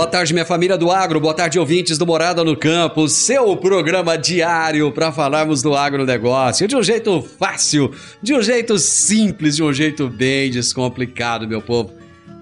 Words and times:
Boa 0.00 0.08
tarde, 0.08 0.32
minha 0.32 0.46
família 0.46 0.78
do 0.78 0.90
agro. 0.90 1.20
Boa 1.20 1.34
tarde, 1.34 1.58
ouvintes 1.58 1.98
do 1.98 2.06
Morada 2.06 2.42
no 2.42 2.56
Campo. 2.56 3.06
Seu 3.06 3.54
programa 3.54 4.16
diário 4.16 4.90
para 4.90 5.12
falarmos 5.12 5.60
do 5.60 5.74
agronegócio 5.74 6.66
de 6.66 6.74
um 6.74 6.82
jeito 6.82 7.20
fácil, 7.20 7.92
de 8.22 8.32
um 8.32 8.40
jeito 8.40 8.78
simples, 8.78 9.56
de 9.56 9.62
um 9.62 9.70
jeito 9.70 10.08
bem 10.08 10.50
descomplicado, 10.50 11.46
meu 11.46 11.60
povo. 11.60 11.92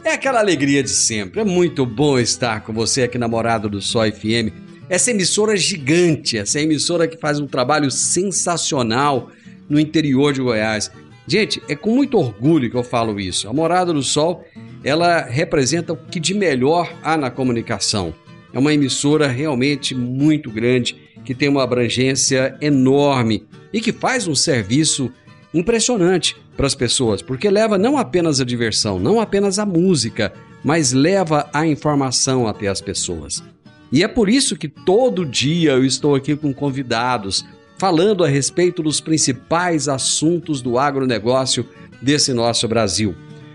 É 0.05 0.13
aquela 0.13 0.39
alegria 0.39 0.85
de 0.85 0.91
sempre. 0.91 1.41
É 1.41 1.45
muito 1.45 1.85
bom 1.85 2.17
estar 2.17 2.61
com 2.61 2.73
você 2.73 3.03
aqui 3.03 3.19
na 3.19 3.27
Morada 3.27 3.69
do 3.69 3.83
Sol 3.83 4.05
FM. 4.09 4.55
Essa 4.89 5.11
emissora 5.11 5.57
gigante, 5.57 6.39
essa 6.39 6.61
emissora 6.61 7.09
que 7.09 7.17
faz 7.17 7.41
um 7.41 7.47
trabalho 7.49 7.91
sensacional 7.91 9.33
no 9.69 9.81
interior 9.81 10.33
de 10.33 10.41
Goiás. 10.41 10.93
Gente, 11.29 11.63
é 11.69 11.77
com 11.77 11.95
muito 11.95 12.17
orgulho 12.17 12.71
que 12.71 12.77
eu 12.77 12.83
falo 12.83 13.21
isso. 13.21 13.51
A 13.51 13.53
Morada 13.53 13.93
do 13.93 14.03
Sol, 14.03 14.47
ela 14.83 15.21
representa 15.21 15.93
o 15.93 15.97
que 15.97 16.19
de 16.19 16.33
melhor 16.33 16.91
há 17.03 17.19
na 17.19 17.31
comunicação. 17.31 18.15
É 18.51 18.59
uma 18.59 18.73
emissora 18.73 19.29
realmente 19.29 19.95
muito 19.95 20.51
grande, 20.51 20.97
que 21.27 21.35
tem 21.35 21.51
uma 21.51 21.63
abrangência 21.63 22.57
enorme 22.63 23.47
e 23.71 23.79
que 23.79 23.93
faz 23.93 24.27
um 24.27 24.35
serviço 24.35 25.13
impressionante 25.53 26.35
para 26.57 26.67
as 26.67 26.75
pessoas, 26.75 27.21
porque 27.21 27.51
leva 27.51 27.77
não 27.77 27.99
apenas 27.99 28.41
a 28.41 28.45
diversão, 28.45 28.99
não 28.99 29.21
apenas 29.21 29.59
a 29.59 29.67
música, 29.67 30.33
mas 30.65 30.93
leva 30.95 31.47
a 31.53 31.67
informação 31.67 32.49
até 32.49 32.69
as 32.69 32.81
pessoas. 32.81 33.45
E 33.93 34.03
é 34.03 34.09
por 34.09 34.31
isso 34.31 34.57
que 34.57 34.69
todo 34.69 35.27
dia 35.27 35.73
eu 35.73 35.85
estou 35.85 36.15
aqui 36.15 36.35
com 36.35 36.55
convidados 36.55 37.45
falando 37.79 38.25
a 38.25 38.29
respeito 38.29 38.83
dos 38.83 39.01
principais 39.01 39.89
assuntos 39.89 40.61
do 40.61 40.79
agronegócio 40.79 41.65
desse 42.03 42.33
nosso 42.33 42.67
Brasil. 42.67 43.15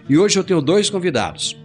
E 0.09 0.17
hoje 0.17 0.39
eu 0.39 0.43
tenho 0.43 0.61
dois 0.61 0.89
convidados. 0.89 1.57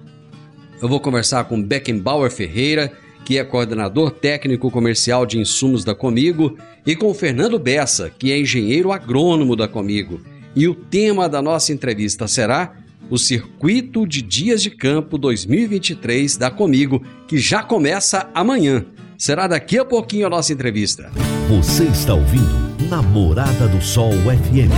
Eu 0.82 0.88
vou 0.88 1.00
conversar 1.00 1.44
com 1.44 1.62
Beckenbauer 1.62 2.30
Ferreira, 2.30 2.92
que 3.24 3.38
é 3.38 3.44
coordenador 3.44 4.10
técnico 4.10 4.70
comercial 4.70 5.24
de 5.24 5.38
insumos 5.38 5.84
da 5.84 5.94
Comigo, 5.94 6.56
e 6.86 6.96
com 6.96 7.12
Fernando 7.14 7.58
Bessa, 7.58 8.10
que 8.10 8.32
é 8.32 8.38
engenheiro 8.38 8.92
agrônomo 8.92 9.54
da 9.54 9.68
Comigo. 9.68 10.20
E 10.54 10.66
o 10.66 10.74
tema 10.74 11.28
da 11.28 11.42
nossa 11.42 11.72
entrevista 11.72 12.26
será 12.26 12.76
o 13.10 13.18
Circuito 13.18 14.06
de 14.06 14.22
Dias 14.22 14.62
de 14.62 14.70
Campo 14.70 15.16
2023 15.18 16.36
da 16.36 16.50
Comigo, 16.50 17.02
que 17.26 17.38
já 17.38 17.62
começa 17.62 18.28
amanhã. 18.34 18.84
Será 19.18 19.48
daqui 19.48 19.76
a 19.76 19.84
pouquinho 19.84 20.28
a 20.28 20.30
nossa 20.30 20.52
entrevista. 20.52 21.10
Você 21.48 21.82
está 21.86 22.14
ouvindo 22.14 22.88
Namorada 22.88 23.66
do 23.66 23.82
Sol 23.82 24.12
FM. 24.12 24.70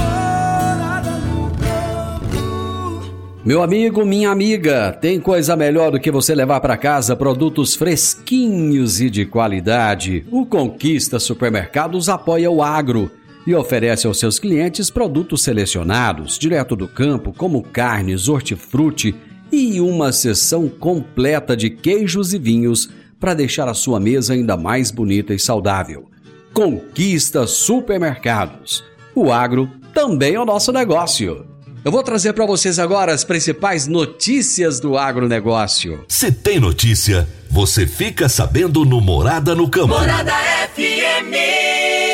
Meu 3.45 3.63
amigo, 3.63 4.03
minha 4.07 4.31
amiga, 4.31 4.97
tem 4.99 5.21
coisa 5.21 5.55
melhor 5.55 5.91
do 5.91 6.01
que 6.01 6.11
você 6.11 6.35
levar 6.35 6.59
para 6.61 6.79
casa 6.79 7.15
produtos 7.15 7.75
fresquinhos 7.75 8.99
e 8.99 9.11
de 9.11 9.27
qualidade. 9.27 10.25
O 10.31 10.47
Conquista 10.47 11.19
Supermercados 11.19 12.09
apoia 12.09 12.51
o 12.51 12.63
agro 12.63 13.11
e 13.47 13.55
oferece 13.55 14.07
aos 14.07 14.19
seus 14.19 14.39
clientes 14.39 14.89
produtos 14.89 15.43
selecionados, 15.43 16.39
direto 16.39 16.75
do 16.75 16.89
campo, 16.89 17.35
como 17.37 17.63
carnes, 17.63 18.27
hortifruti 18.27 19.15
e 19.53 19.83
uma 19.83 20.13
seção 20.13 20.67
completa 20.67 21.55
de 21.55 21.69
queijos 21.69 22.33
e 22.33 22.39
vinhos 22.39 22.89
para 23.21 23.35
deixar 23.35 23.69
a 23.69 23.75
sua 23.75 24.01
mesa 24.01 24.33
ainda 24.33 24.57
mais 24.57 24.91
bonita 24.91 25.35
e 25.35 25.39
saudável. 25.39 26.11
Conquista 26.53 27.47
Supermercados. 27.47 28.83
O 29.15 29.31
agro 29.31 29.71
também 29.95 30.35
é 30.35 30.41
o 30.41 30.45
nosso 30.45 30.73
negócio. 30.73 31.47
Eu 31.85 31.93
vou 31.93 32.03
trazer 32.03 32.33
para 32.33 32.45
vocês 32.47 32.79
agora 32.79 33.13
as 33.13 33.25
principais 33.25 33.87
notícias 33.87 34.81
do 34.81 34.99
agronegócio. 34.99 36.05
Se 36.09 36.33
tem 36.33 36.59
notícia, 36.59 37.29
você 37.51 37.87
fica 37.87 38.29
sabendo 38.29 38.85
no 38.85 39.01
Morada 39.01 39.55
no 39.55 39.69
Campo. 39.69 39.89
Morada 39.89 40.33
FM. 40.75 42.10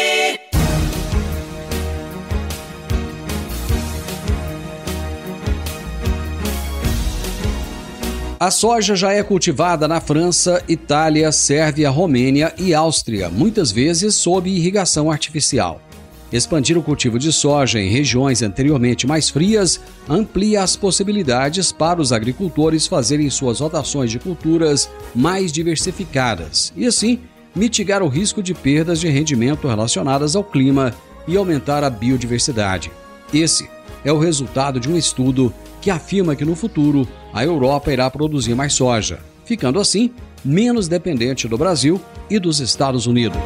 A 8.39 8.51
soja 8.51 8.95
já 8.95 9.13
é 9.13 9.23
cultivada 9.23 9.89
na 9.89 9.99
França, 9.99 10.63
Itália, 10.69 11.33
Sérvia, 11.33 11.89
Romênia 11.89 12.53
e 12.59 12.75
Áustria, 12.75 13.31
muitas 13.31 13.73
vezes 13.73 14.15
sob 14.15 14.51
irrigação 14.51 15.11
artificial. 15.11 15.81
Expandir 16.31 16.77
o 16.77 16.83
cultivo 16.83 17.19
de 17.19 17.33
soja 17.33 17.81
em 17.81 17.89
regiões 17.89 18.43
anteriormente 18.43 19.07
mais 19.07 19.31
frias 19.31 19.81
amplia 20.07 20.63
as 20.63 20.77
possibilidades 20.77 21.73
para 21.73 21.99
os 21.99 22.13
agricultores 22.13 22.87
fazerem 22.87 23.31
suas 23.31 23.61
rotações 23.61 24.11
de 24.11 24.19
culturas 24.19 24.91
mais 25.15 25.51
diversificadas 25.51 26.75
e, 26.77 26.85
assim, 26.85 27.21
mitigar 27.55 28.03
o 28.03 28.09
risco 28.09 28.43
de 28.43 28.53
perdas 28.53 29.01
de 29.01 29.09
rendimento 29.09 29.67
relacionadas 29.67 30.37
ao 30.37 30.45
clima 30.45 30.93
e 31.27 31.39
aumentar 31.39 31.83
a 31.83 31.89
biodiversidade. 31.89 32.93
Esse 33.33 33.67
é 34.05 34.13
o 34.13 34.19
resultado 34.19 34.79
de 34.79 34.91
um 34.91 34.97
estudo 34.97 35.55
que 35.87 35.91
afirma 35.93 36.35
que 36.35 36.45
no 36.45 36.57
futuro 36.57 37.07
a 37.33 37.45
Europa 37.45 37.93
irá 37.93 38.11
produzir 38.11 38.57
mais 38.57 38.73
soja, 38.73 39.21
ficando 39.45 39.79
assim 39.79 40.11
menos 40.45 40.89
dependente 40.89 41.47
do 41.47 41.57
Brasil 41.57 42.01
e 42.29 42.41
dos 42.41 42.59
Estados 42.59 43.07
Unidos. 43.07 43.39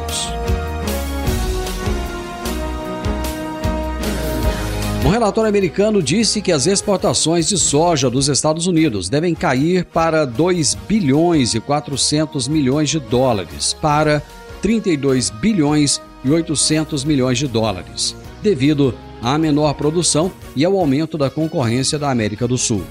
Um 5.05 5.09
relatório 5.09 5.49
americano 5.49 6.01
disse 6.01 6.41
que 6.41 6.51
as 6.51 6.65
exportações 6.65 7.47
de 7.47 7.59
soja 7.59 8.09
dos 8.09 8.27
Estados 8.27 8.65
Unidos 8.65 9.07
devem 9.07 9.35
cair 9.35 9.85
para 9.85 10.25
2 10.25 10.73
bilhões 10.89 11.53
e 11.53 11.59
400 11.59 12.47
milhões 12.47 12.89
de 12.89 12.99
dólares 12.99 13.75
para 13.79 14.19
32 14.63 15.29
bilhões 15.29 16.01
e 16.25 16.31
800 16.31 17.03
milhões 17.03 17.37
de 17.37 17.47
dólares, 17.47 18.15
devido 18.41 18.95
à 19.21 19.37
menor 19.37 19.75
produção 19.75 20.31
e 20.55 20.65
ao 20.65 20.77
aumento 20.77 21.17
da 21.17 21.29
concorrência 21.29 21.97
da 21.97 22.09
América 22.09 22.47
do 22.47 22.57
Sul. 22.57 22.83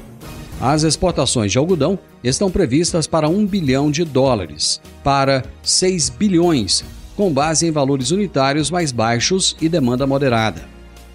As 0.60 0.82
exportações 0.82 1.50
de 1.50 1.58
algodão 1.58 1.98
estão 2.22 2.50
previstas 2.50 3.06
para 3.06 3.28
1 3.28 3.46
bilhão 3.46 3.90
de 3.90 4.04
dólares, 4.04 4.80
para 5.02 5.42
6 5.62 6.10
bilhões, 6.10 6.84
com 7.16 7.32
base 7.32 7.66
em 7.66 7.70
valores 7.70 8.10
unitários 8.10 8.70
mais 8.70 8.92
baixos 8.92 9.56
e 9.60 9.68
demanda 9.68 10.06
moderada. 10.06 10.68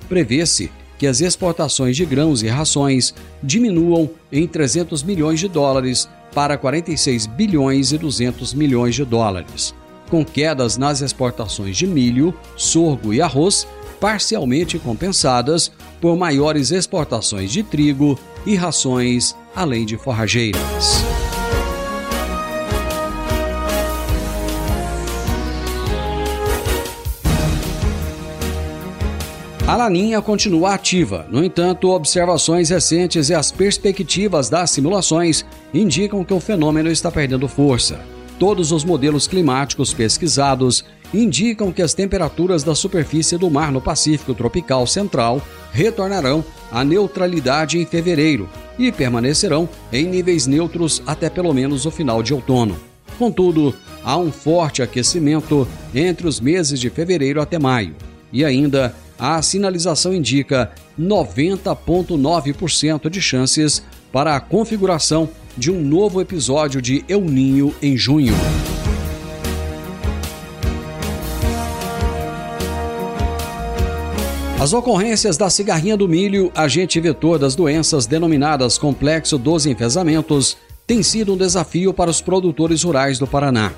Prevê-se 0.10 0.72
que 0.98 1.06
as 1.06 1.22
exportações 1.22 1.96
de 1.96 2.06
grãos 2.06 2.42
e 2.42 2.48
rações 2.48 3.14
diminuam 3.44 4.10
em 4.32 4.48
300 4.48 5.04
milhões 5.04 5.40
de 5.40 5.48
dólares 5.48 6.10
para 6.34 6.58
46 6.58 7.28
bilhões 7.28 7.92
e 7.92 7.98
200 7.98 8.54
milhões 8.54 8.96
de 8.96 9.06
dólares, 9.06 9.76
com 10.10 10.24
quedas 10.24 10.78
nas 10.78 11.02
exportações 11.02 11.78
de 11.78 11.86
milho, 11.86 12.34
sorgo 12.56 13.14
e 13.14 13.22
arroz 13.22 13.68
parcialmente 14.00 14.78
compensadas 14.78 15.72
por 16.00 16.16
maiores 16.18 16.72
exportações 16.72 17.52
de 17.52 17.64
trigo 17.64 18.18
e 18.46 18.56
rações 18.56 19.36
além 19.56 19.86
de 19.86 19.98
forrageiras. 19.98 21.06
A 29.68 29.76
laninha 29.76 30.22
continua 30.22 30.76
ativa, 30.76 31.26
no 31.32 31.44
entanto, 31.44 31.90
observações 31.90 32.70
recentes 32.70 33.30
e 33.30 33.34
as 33.34 33.52
perspectivas 33.52 34.48
das 34.48 34.70
simulações 34.70 35.44
indicam 35.74 36.24
que 36.24 36.34
o 36.36 36.40
fenômeno 36.40 36.92
está 36.92 37.12
perdendo 37.12 37.48
força. 37.48 38.00
Todos 38.38 38.72
os 38.72 38.84
modelos 38.84 39.28
climáticos 39.28 39.92
pesquisados 39.92 40.86
indicam 41.24 41.72
que 41.72 41.82
as 41.82 41.94
temperaturas 41.94 42.64
da 42.64 42.76
superfície 42.76 43.38
do 43.38 43.50
mar 43.50 43.72
no 43.72 43.82
Pacífico 43.82 44.34
tropical 44.34 44.86
central 44.88 45.42
retornarão 45.72 46.44
à 46.72 46.84
neutralidade 46.84 47.78
em 47.78 47.86
fevereiro 47.86 48.50
e 48.78 48.92
permanecerão 48.92 49.70
em 49.92 50.06
níveis 50.06 50.48
neutros 50.48 51.02
até 51.06 51.30
pelo 51.30 51.54
menos 51.54 51.86
o 51.86 51.92
final 51.92 52.24
de 52.24 52.34
outono. 52.34 52.78
Contudo, 53.18 53.74
há 54.04 54.18
um 54.18 54.32
forte 54.32 54.82
aquecimento 54.82 55.68
entre 55.94 56.28
os 56.28 56.40
meses 56.40 56.80
de 56.80 56.90
fevereiro 56.90 57.42
até 57.42 57.58
maio 57.58 57.96
e 58.32 58.44
ainda 58.44 58.94
a 59.18 59.42
sinalização 59.42 60.14
indica 60.14 60.72
90,9% 61.00 63.10
de 63.10 63.22
chances 63.22 63.82
para 64.12 64.36
a 64.36 64.40
configuração 64.40 65.30
de 65.58 65.72
um 65.72 65.82
novo 65.82 66.20
episódio 66.20 66.82
de 66.82 67.06
El 67.08 67.22
Ninho 67.22 67.74
em 67.82 67.98
junho. 67.98 68.34
As 74.66 74.74
ocorrências 74.74 75.38
da 75.38 75.48
cigarrinha 75.48 75.96
do 75.96 76.10
milho, 76.10 76.52
agente 76.56 77.00
vetor 77.00 77.38
das 77.38 77.54
doenças 77.54 78.08
denominadas 78.08 78.80
complexo 78.80 79.38
dos 79.38 79.68
enfesamentos, 79.68 80.58
tem 80.88 81.04
sido 81.04 81.36
um 81.36 81.38
desafio 81.38 81.94
para 81.94 82.10
os 82.10 82.20
produtores 82.20 82.82
rurais 82.82 83.20
do 83.20 83.28
Paraná. 83.28 83.72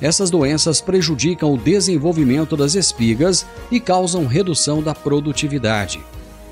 Essas 0.00 0.30
doenças 0.30 0.80
prejudicam 0.80 1.54
o 1.54 1.56
desenvolvimento 1.56 2.56
das 2.56 2.74
espigas 2.74 3.46
e 3.70 3.78
causam 3.78 4.26
redução 4.26 4.82
da 4.82 4.92
produtividade. 4.92 6.00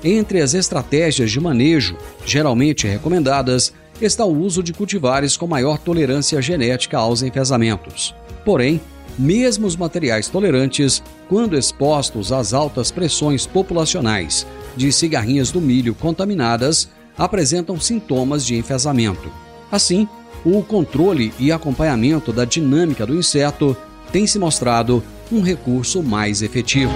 Entre 0.01 0.39
as 0.39 0.53
estratégias 0.53 1.29
de 1.29 1.41
manejo 1.41 1.97
geralmente 2.25 2.87
recomendadas 2.87 3.73
está 4.01 4.23
o 4.23 4.39
uso 4.39 4.63
de 4.63 4.71
cultivares 4.71 5.35
com 5.35 5.47
maior 5.47 5.77
tolerância 5.77 6.41
genética 6.41 6.97
aos 6.97 7.23
enfesamentos. 7.23 8.15
Porém, 8.45 8.79
mesmo 9.17 9.67
os 9.67 9.75
materiais 9.75 10.27
tolerantes, 10.27 11.03
quando 11.27 11.57
expostos 11.57 12.31
às 12.31 12.53
altas 12.53 12.91
pressões 12.91 13.45
populacionais 13.45 14.45
de 14.75 14.91
cigarrinhas 14.91 15.51
do 15.51 15.61
milho 15.61 15.93
contaminadas, 15.93 16.89
apresentam 17.17 17.79
sintomas 17.79 18.45
de 18.45 18.55
enfesamento. 18.55 19.31
Assim, 19.71 20.07
o 20.45 20.63
controle 20.63 21.33
e 21.39 21.51
acompanhamento 21.51 22.33
da 22.33 22.45
dinâmica 22.45 23.05
do 23.05 23.15
inseto 23.15 23.75
tem 24.11 24.25
se 24.25 24.39
mostrado 24.39 25.03
um 25.31 25.41
recurso 25.41 26.01
mais 26.01 26.41
efetivo. 26.41 26.93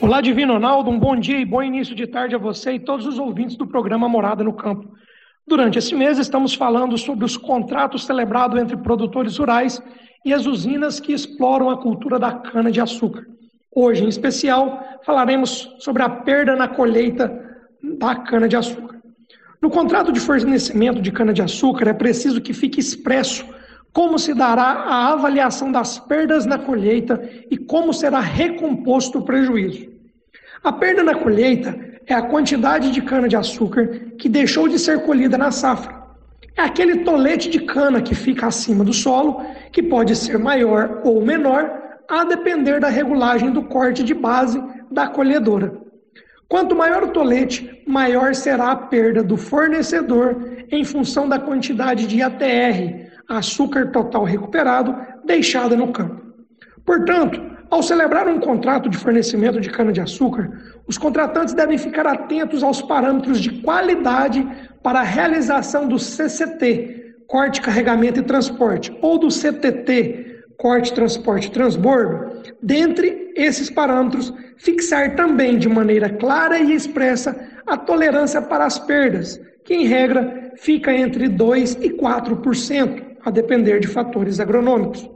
Olá, 0.00 0.20
Divino 0.20 0.54
Ronaldo, 0.54 0.90
um 0.90 0.98
bom 0.98 1.14
dia 1.14 1.38
e 1.38 1.44
bom 1.44 1.62
início 1.62 1.94
de 1.94 2.08
tarde 2.08 2.34
a 2.34 2.38
você 2.38 2.72
e 2.72 2.80
todos 2.80 3.06
os 3.06 3.20
ouvintes 3.20 3.56
do 3.56 3.64
programa 3.64 4.08
Morada 4.08 4.42
no 4.42 4.52
Campo. 4.52 4.88
Durante 5.46 5.78
esse 5.78 5.94
mês, 5.94 6.18
estamos 6.18 6.54
falando 6.54 6.96
sobre 6.96 7.24
os 7.24 7.36
contratos 7.36 8.04
celebrados 8.04 8.60
entre 8.60 8.76
produtores 8.76 9.36
rurais 9.36 9.82
e 10.24 10.32
as 10.32 10.46
usinas 10.46 11.00
que 11.00 11.12
exploram 11.12 11.68
a 11.68 11.80
cultura 11.80 12.18
da 12.18 12.32
cana-de-açúcar. 12.32 13.26
Hoje, 13.74 14.04
em 14.04 14.08
especial, 14.08 15.00
falaremos 15.04 15.74
sobre 15.78 16.02
a 16.02 16.08
perda 16.08 16.54
na 16.54 16.68
colheita 16.68 17.32
da 17.98 18.14
cana-de-açúcar. 18.14 19.00
No 19.60 19.70
contrato 19.70 20.12
de 20.12 20.20
fornecimento 20.20 21.00
de 21.00 21.10
cana-de-açúcar, 21.10 21.88
é 21.88 21.92
preciso 21.92 22.40
que 22.40 22.52
fique 22.52 22.80
expresso 22.80 23.44
como 23.92 24.18
se 24.18 24.32
dará 24.34 24.62
a 24.62 25.12
avaliação 25.12 25.70
das 25.70 25.98
perdas 25.98 26.46
na 26.46 26.58
colheita 26.58 27.22
e 27.50 27.58
como 27.58 27.92
será 27.92 28.20
recomposto 28.20 29.18
o 29.18 29.24
prejuízo. 29.24 29.90
A 30.64 30.72
perda 30.72 31.02
na 31.02 31.14
colheita 31.14 31.91
é 32.06 32.14
a 32.14 32.22
quantidade 32.22 32.90
de 32.90 33.02
cana-de-açúcar 33.02 33.86
que 34.18 34.28
deixou 34.28 34.68
de 34.68 34.78
ser 34.78 35.02
colhida 35.02 35.38
na 35.38 35.50
safra. 35.50 36.02
É 36.56 36.62
aquele 36.62 36.98
tolete 36.98 37.48
de 37.48 37.60
cana 37.60 38.02
que 38.02 38.14
fica 38.14 38.46
acima 38.46 38.84
do 38.84 38.92
solo, 38.92 39.42
que 39.72 39.82
pode 39.82 40.14
ser 40.14 40.38
maior 40.38 41.00
ou 41.04 41.24
menor, 41.24 41.80
a 42.08 42.24
depender 42.24 42.78
da 42.78 42.88
regulagem 42.88 43.50
do 43.50 43.62
corte 43.62 44.02
de 44.02 44.12
base 44.12 44.62
da 44.90 45.06
colhedora. 45.06 45.80
Quanto 46.46 46.76
maior 46.76 47.04
o 47.04 47.08
tolete, 47.08 47.82
maior 47.86 48.34
será 48.34 48.72
a 48.72 48.76
perda 48.76 49.22
do 49.22 49.38
fornecedor 49.38 50.36
em 50.70 50.84
função 50.84 51.26
da 51.26 51.38
quantidade 51.38 52.06
de 52.06 52.20
ATR, 52.20 53.10
açúcar 53.26 53.90
total 53.90 54.24
recuperado, 54.24 54.94
deixada 55.24 55.74
no 55.74 55.90
campo. 55.90 56.20
Portanto, 56.84 57.40
ao 57.70 57.82
celebrar 57.82 58.28
um 58.28 58.38
contrato 58.38 58.90
de 58.90 58.98
fornecimento 58.98 59.58
de 59.58 59.70
cana-de-açúcar, 59.70 60.71
os 60.86 60.98
contratantes 60.98 61.54
devem 61.54 61.78
ficar 61.78 62.06
atentos 62.06 62.62
aos 62.62 62.82
parâmetros 62.82 63.40
de 63.40 63.62
qualidade 63.62 64.46
para 64.82 65.00
a 65.00 65.04
realização 65.04 65.86
do 65.86 65.98
CCT, 65.98 67.14
corte, 67.26 67.60
carregamento 67.60 68.20
e 68.20 68.22
transporte, 68.22 68.96
ou 69.00 69.18
do 69.18 69.28
CTT, 69.28 70.44
corte, 70.58 70.92
transporte 70.92 71.48
e 71.48 71.50
transbordo, 71.50 72.42
dentre 72.62 73.32
esses 73.36 73.70
parâmetros, 73.70 74.32
fixar 74.58 75.16
também 75.16 75.58
de 75.58 75.68
maneira 75.68 76.10
clara 76.10 76.58
e 76.58 76.74
expressa 76.74 77.48
a 77.66 77.76
tolerância 77.76 78.42
para 78.42 78.64
as 78.64 78.78
perdas, 78.78 79.40
que 79.64 79.74
em 79.74 79.86
regra 79.86 80.52
fica 80.56 80.92
entre 80.92 81.28
2 81.28 81.78
e 81.80 81.90
4%, 81.90 83.12
a 83.24 83.30
depender 83.30 83.80
de 83.80 83.86
fatores 83.86 84.40
agronômicos. 84.40 85.08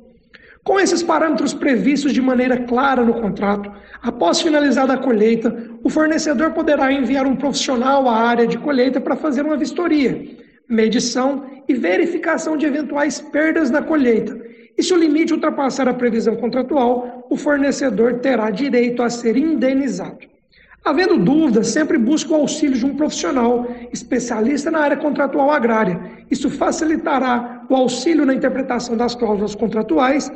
Com 0.67 0.81
esses 0.81 1.01
parâmetros 1.01 1.55
previstos 1.55 2.13
de 2.13 2.21
maneira 2.21 2.57
clara 2.65 3.05
no 3.05 3.15
contrato, 3.15 3.71
após 4.03 4.41
finalizada 4.41 4.95
a 4.95 4.99
colheita, 4.99 5.57
o 5.85 5.89
fornecedor 5.89 6.51
poderá 6.51 6.93
enviar 6.93 7.25
um 7.25 7.37
profissional 7.37 8.09
à 8.09 8.17
área 8.17 8.49
de 8.49 8.59
colheita 8.59 9.01
para 9.01 9.15
fazer 9.15 9.43
uma 9.43 9.57
vistoria, 9.57 10.29
medição 10.69 11.45
e 11.69 11.75
verificação 11.75 12.57
de 12.57 12.67
eventuais 12.67 13.21
perdas 13.21 13.71
na 13.71 13.81
colheita 13.81 14.45
e 14.77 14.83
se 14.83 14.93
o 14.93 14.97
limite 14.97 15.33
ultrapassar 15.33 15.89
a 15.89 15.95
previsão 15.95 16.37
contratual, 16.37 17.27
o 17.31 17.37
fornecedor 17.37 18.15
terá 18.15 18.51
direito 18.51 19.03
a 19.03 19.09
ser 19.09 19.37
indenizado. 19.37 20.19
Havendo 20.85 21.19
dúvidas, 21.19 21.69
sempre 21.69 21.99
busque 21.99 22.31
o 22.31 22.37
auxílio 22.37 22.77
de 22.77 22.87
um 22.87 22.95
profissional 22.95 23.67
especialista 23.93 24.71
na 24.71 24.81
área 24.81 24.97
contratual 24.97 25.51
agrária. 25.51 26.01
Isso 26.31 26.49
facilitará 26.49 27.65
o 27.69 27.75
auxílio 27.75 28.25
na 28.25 28.35
interpretação 28.35 28.97
das 28.97 29.15
cláusulas 29.15 29.55
contratuais 29.55 30.31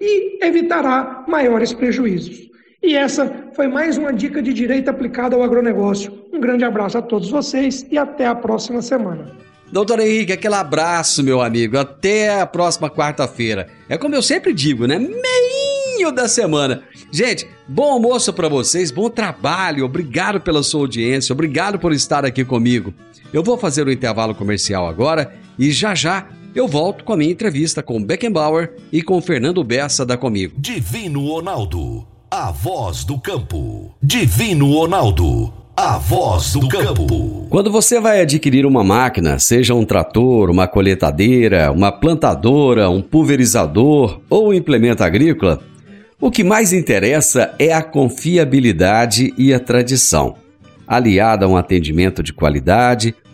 e 0.00 0.44
evitará 0.44 1.24
maiores 1.26 1.72
prejuízos. 1.72 2.46
E 2.82 2.94
essa 2.94 3.50
foi 3.54 3.66
mais 3.66 3.96
uma 3.96 4.12
dica 4.12 4.42
de 4.42 4.52
direito 4.52 4.88
aplicada 4.88 5.34
ao 5.34 5.42
agronegócio. 5.42 6.12
Um 6.32 6.38
grande 6.38 6.64
abraço 6.64 6.98
a 6.98 7.02
todos 7.02 7.30
vocês 7.30 7.86
e 7.90 7.98
até 7.98 8.26
a 8.26 8.34
próxima 8.34 8.82
semana. 8.82 9.32
Doutor 9.72 9.98
Henrique, 9.98 10.32
aquele 10.32 10.54
abraço, 10.54 11.24
meu 11.24 11.40
amigo. 11.40 11.76
Até 11.76 12.40
a 12.40 12.46
próxima 12.46 12.88
quarta-feira. 12.88 13.68
É 13.88 13.98
como 13.98 14.14
eu 14.14 14.22
sempre 14.22 14.52
digo, 14.52 14.86
né? 14.86 14.98
Meinho 14.98 16.12
da 16.12 16.28
semana. 16.28 16.82
Gente, 17.10 17.48
bom 17.66 17.92
almoço 17.92 18.32
para 18.32 18.48
vocês, 18.48 18.90
bom 18.90 19.10
trabalho. 19.10 19.84
Obrigado 19.84 20.40
pela 20.40 20.62
sua 20.62 20.82
audiência, 20.82 21.32
obrigado 21.32 21.78
por 21.78 21.92
estar 21.92 22.24
aqui 22.24 22.44
comigo. 22.44 22.94
Eu 23.32 23.42
vou 23.42 23.58
fazer 23.58 23.86
o 23.86 23.92
intervalo 23.92 24.34
comercial 24.34 24.86
agora 24.86 25.34
e 25.58 25.72
já 25.72 25.94
já 25.94 26.28
eu 26.56 26.66
volto 26.66 27.04
com 27.04 27.12
a 27.12 27.16
minha 27.18 27.30
entrevista 27.30 27.82
com 27.82 28.02
Beckenbauer 28.02 28.72
e 28.90 29.02
com 29.02 29.20
Fernando 29.20 29.62
Bessa 29.62 30.06
da 30.06 30.16
Comigo. 30.16 30.54
Divino 30.56 31.26
Ronaldo, 31.26 32.06
a 32.30 32.50
voz 32.50 33.04
do 33.04 33.20
campo. 33.20 33.94
Divino 34.02 34.72
Ronaldo, 34.72 35.52
a 35.76 35.98
voz 35.98 36.54
do 36.54 36.66
campo. 36.66 37.46
Quando 37.50 37.70
você 37.70 38.00
vai 38.00 38.22
adquirir 38.22 38.64
uma 38.64 38.82
máquina, 38.82 39.38
seja 39.38 39.74
um 39.74 39.84
trator, 39.84 40.48
uma 40.48 40.66
coletadeira, 40.66 41.70
uma 41.70 41.92
plantadora, 41.92 42.88
um 42.88 43.02
pulverizador 43.02 44.22
ou 44.30 44.48
um 44.48 44.54
implemento 44.54 45.04
agrícola, 45.04 45.60
o 46.18 46.30
que 46.30 46.42
mais 46.42 46.72
interessa 46.72 47.54
é 47.58 47.74
a 47.74 47.82
confiabilidade 47.82 49.34
e 49.36 49.52
a 49.52 49.60
tradição. 49.60 50.36
Aliada 50.86 51.44
a 51.44 51.48
um 51.48 51.56
atendimento 51.58 52.22
de 52.22 52.32
qualidade, 52.32 53.14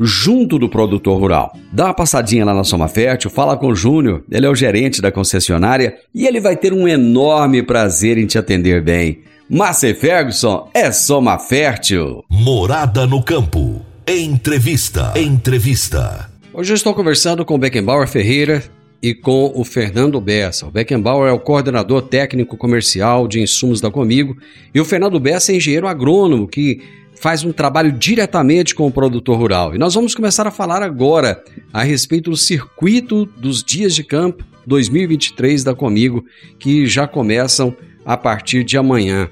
junto 0.00 0.58
do 0.58 0.68
produtor 0.68 1.20
rural. 1.20 1.56
Dá 1.72 1.86
uma 1.86 1.94
passadinha 1.94 2.44
lá 2.44 2.54
na 2.54 2.64
Soma 2.64 2.88
Fértil, 2.88 3.30
fala 3.30 3.56
com 3.56 3.68
o 3.68 3.74
Júnior, 3.74 4.22
ele 4.30 4.46
é 4.46 4.50
o 4.50 4.54
gerente 4.54 5.02
da 5.02 5.12
concessionária 5.12 5.96
e 6.14 6.26
ele 6.26 6.40
vai 6.40 6.56
ter 6.56 6.72
um 6.72 6.86
enorme 6.86 7.62
prazer 7.62 8.18
em 8.18 8.26
te 8.26 8.38
atender 8.38 8.82
bem. 8.82 9.20
Márcia 9.48 9.94
Ferguson 9.94 10.68
é 10.74 10.92
Soma 10.92 11.38
Fértil. 11.38 12.22
Morada 12.28 13.06
no 13.06 13.22
campo. 13.22 13.80
Entrevista. 14.06 15.12
Entrevista. 15.16 16.30
Hoje 16.52 16.72
eu 16.72 16.76
estou 16.76 16.94
conversando 16.94 17.44
com 17.44 17.54
o 17.54 17.58
Beckenbauer 17.58 18.06
Ferreira 18.08 18.62
e 19.02 19.14
com 19.14 19.52
o 19.54 19.64
Fernando 19.64 20.20
Bessa. 20.20 20.66
O 20.66 20.70
Beckenbauer 20.70 21.30
é 21.30 21.32
o 21.32 21.38
coordenador 21.38 22.02
técnico 22.02 22.56
comercial 22.56 23.28
de 23.28 23.40
insumos 23.40 23.80
da 23.80 23.90
Comigo 23.90 24.36
e 24.74 24.80
o 24.80 24.84
Fernando 24.84 25.20
Bessa 25.20 25.52
é 25.52 25.56
engenheiro 25.56 25.86
agrônomo 25.86 26.48
que 26.48 26.80
faz 27.20 27.44
um 27.44 27.52
trabalho 27.52 27.92
diretamente 27.92 28.74
com 28.74 28.86
o 28.86 28.92
produtor 28.92 29.38
rural. 29.38 29.74
E 29.74 29.78
nós 29.78 29.94
vamos 29.94 30.14
começar 30.14 30.46
a 30.46 30.50
falar 30.50 30.82
agora 30.82 31.42
a 31.72 31.82
respeito 31.82 32.30
do 32.30 32.36
circuito 32.36 33.26
dos 33.26 33.62
dias 33.62 33.94
de 33.94 34.04
campo 34.04 34.44
2023 34.66 35.64
da 35.64 35.74
Comigo, 35.74 36.24
que 36.58 36.86
já 36.86 37.06
começam 37.06 37.74
a 38.04 38.16
partir 38.16 38.64
de 38.64 38.76
amanhã. 38.76 39.28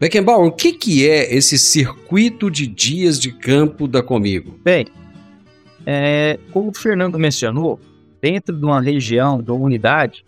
Beckenbauer, 0.00 0.46
o 0.46 0.52
que, 0.52 0.72
que 0.72 1.08
é 1.08 1.34
esse 1.34 1.58
circuito 1.58 2.50
de 2.50 2.66
dias 2.66 3.20
de 3.20 3.30
campo 3.30 3.86
da 3.86 4.02
Comigo? 4.02 4.58
Bem, 4.64 4.86
é, 5.86 6.38
como 6.52 6.70
o 6.70 6.74
Fernando 6.74 7.18
mencionou, 7.18 7.78
dentro 8.20 8.56
de 8.56 8.64
uma 8.64 8.80
região, 8.80 9.42
de 9.42 9.50
uma 9.50 9.64
unidade, 9.64 10.24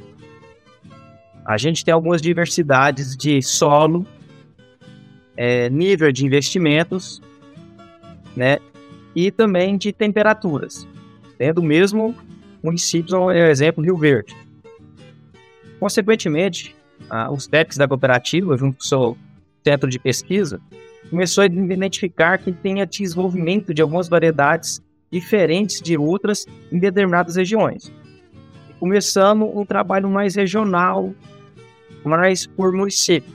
a 1.45 1.57
gente 1.57 1.85
tem 1.85 1.93
algumas 1.93 2.23
diversidades 2.23 3.17
de 3.17 3.43
solo, 3.43 4.07
é, 5.37 5.69
nível 5.71 6.11
de 6.13 6.25
investimentos, 6.25 7.21
né, 8.37 8.59
e 9.15 9.31
também 9.31 9.77
de 9.77 9.93
temperaturas. 9.93 10.87
Tendo 11.39 11.59
o 11.61 11.65
mesmo 11.65 12.15
município, 12.63 13.17
por 13.17 13.35
exemplo, 13.37 13.85
Rio 13.85 13.97
Verde. 13.97 14.37
Consequentemente, 15.79 16.75
os 17.31 17.47
técnicos 17.47 17.77
da 17.77 17.87
cooperativa, 17.87 18.57
junto 18.57 18.79
com 18.79 18.83
o 18.83 18.87
seu 18.87 19.19
centro 19.63 19.91
de 19.91 19.99
pesquisa, 19.99 20.61
começou 21.11 21.43
a 21.43 21.47
identificar 21.47 22.39
que 22.39 22.51
tem 22.51 22.85
desenvolvimento 22.87 23.75
de 23.75 23.83
algumas 23.83 24.09
variedades 24.09 24.83
diferentes 25.13 25.81
de 25.81 25.97
outras 25.97 26.47
em 26.73 26.79
determinadas 26.79 27.37
regiões. 27.37 27.93
Começando 28.81 29.45
um 29.45 29.65
trabalho 29.65 30.09
mais 30.09 30.35
regional, 30.35 31.15
mais 32.05 32.47
por 32.47 32.73
município. 32.73 33.33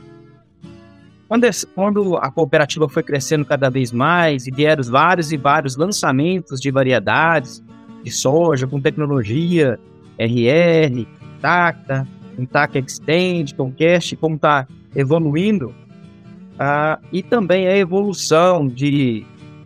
Quando, 1.30 1.48
quando 1.76 2.18
a 2.18 2.32
cooperativa 2.32 2.90
foi 2.90 3.04
crescendo 3.04 3.46
cada 3.46 3.70
vez 3.70 3.92
mais 3.92 4.48
e 4.48 4.52
vieram 4.52 4.84
vários 4.84 5.32
e 5.32 5.38
vários 5.38 5.78
lançamentos 5.78 6.60
de 6.60 6.72
variedades 6.72 7.64
de 8.04 8.12
soja 8.12 8.66
com 8.66 8.82
tecnologia 8.82 9.80
RR, 10.18 11.06
TACTA, 11.40 12.08
TAC 12.52 12.80
Extend, 12.80 13.54
Conquest, 13.54 14.16
como 14.16 14.38
está 14.38 14.68
evoluindo, 14.96 15.68
uh, 15.68 17.00
e 17.12 17.22
também 17.22 17.68
a 17.68 17.78
evolução 17.78 18.68
de 18.68 19.24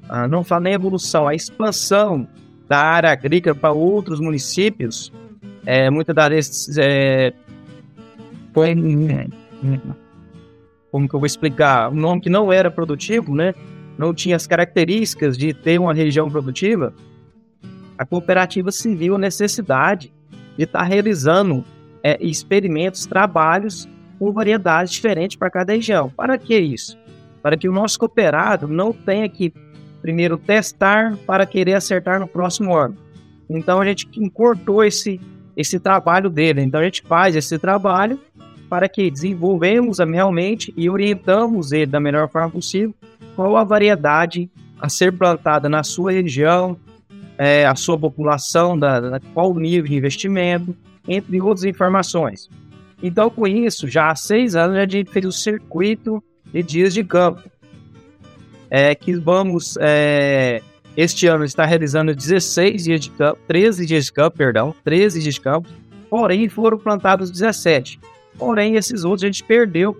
ah, 0.09 0.27
não 0.27 0.43
fala 0.43 0.61
nem 0.61 0.73
evolução, 0.73 1.29
a 1.29 1.33
expansão 1.33 2.27
da 2.67 2.77
área 2.77 3.11
agrícola 3.11 3.55
para 3.55 3.71
outros 3.71 4.19
municípios, 4.19 5.13
é, 5.65 5.89
muitas 5.89 6.13
das 6.13 6.29
vezes 6.29 6.77
é, 6.77 7.33
foi, 8.53 8.75
como 10.93 11.09
que 11.09 11.15
eu 11.15 11.19
vou 11.19 11.25
explicar, 11.25 11.89
um 11.91 11.95
nome 11.95 12.21
que 12.21 12.29
não 12.29 12.53
era 12.53 12.69
produtivo, 12.69 13.33
né? 13.33 13.55
Não 13.97 14.13
tinha 14.13 14.35
as 14.35 14.45
características 14.45 15.35
de 15.35 15.51
ter 15.51 15.79
uma 15.79 15.91
região 15.91 16.29
produtiva. 16.29 16.93
A 17.97 18.05
cooperativa 18.05 18.71
se 18.71 18.93
viu 18.93 19.15
a 19.15 19.17
necessidade 19.17 20.13
de 20.55 20.65
estar 20.65 20.81
tá 20.81 20.85
realizando 20.85 21.65
é, 22.03 22.23
experimentos, 22.23 23.07
trabalhos 23.07 23.89
com 24.19 24.31
variedades 24.31 24.93
diferentes 24.93 25.35
para 25.35 25.49
cada 25.49 25.73
região. 25.73 26.11
Para 26.11 26.37
que 26.37 26.55
isso? 26.55 26.95
Para 27.41 27.57
que 27.57 27.67
o 27.67 27.73
nosso 27.73 27.97
cooperado 27.97 28.67
não 28.67 28.93
tenha 28.93 29.27
que 29.27 29.51
primeiro 29.99 30.37
testar 30.37 31.17
para 31.25 31.47
querer 31.47 31.73
acertar 31.73 32.19
no 32.19 32.27
próximo 32.27 32.75
ano. 32.75 32.95
Então 33.49 33.81
a 33.81 33.85
gente 33.85 34.07
encurtou 34.15 34.83
esse, 34.83 35.19
esse 35.57 35.79
trabalho 35.79 36.29
dele. 36.29 36.61
Então 36.61 36.79
a 36.79 36.83
gente 36.83 37.01
faz 37.01 37.35
esse 37.35 37.57
trabalho 37.57 38.19
para 38.69 38.89
que 38.89 39.09
desenvolvemos 39.09 39.99
realmente 39.99 40.73
e 40.75 40.89
orientamos 40.89 41.71
ele 41.71 41.85
da 41.85 41.99
melhor 41.99 42.29
forma 42.29 42.49
possível 42.49 42.93
qual 43.35 43.57
a 43.57 43.63
variedade 43.63 44.49
a 44.79 44.89
ser 44.89 45.13
plantada 45.13 45.69
na 45.69 45.83
sua 45.83 46.11
região, 46.11 46.77
é, 47.37 47.65
a 47.65 47.75
sua 47.75 47.97
população, 47.97 48.77
da, 48.77 48.99
da, 48.99 49.19
qual 49.33 49.51
o 49.51 49.59
nível 49.59 49.89
de 49.89 49.95
investimento, 49.95 50.75
entre 51.07 51.39
outras 51.41 51.63
informações. 51.63 52.49
Então, 53.01 53.29
com 53.29 53.47
isso, 53.47 53.87
já 53.87 54.11
há 54.11 54.15
seis 54.15 54.55
anos 54.55 54.77
a 54.77 54.87
gente 54.87 55.09
fez 55.09 55.25
o 55.25 55.31
circuito 55.31 56.23
de 56.51 56.61
dias 56.63 56.93
de 56.93 57.03
campo, 57.03 57.41
é, 58.69 58.93
que 58.95 59.13
vamos 59.13 59.77
é, 59.79 60.61
este 60.95 61.27
ano 61.27 61.43
estar 61.43 61.65
realizando 61.65 62.15
16 62.15 62.83
dias 62.83 63.01
de 63.01 63.09
campo, 63.11 63.39
13 63.47 63.85
dias 63.85 64.05
de 64.05 64.13
campo, 64.13 64.37
perdão, 64.37 64.75
13 64.83 65.21
dias 65.21 65.35
de 65.35 65.41
campo, 65.41 65.69
porém 66.09 66.47
foram 66.49 66.77
plantados 66.77 67.31
17. 67.31 67.99
Porém, 68.37 68.75
esses 68.75 69.03
outros 69.03 69.23
a 69.23 69.27
gente 69.27 69.43
perdeu 69.43 69.93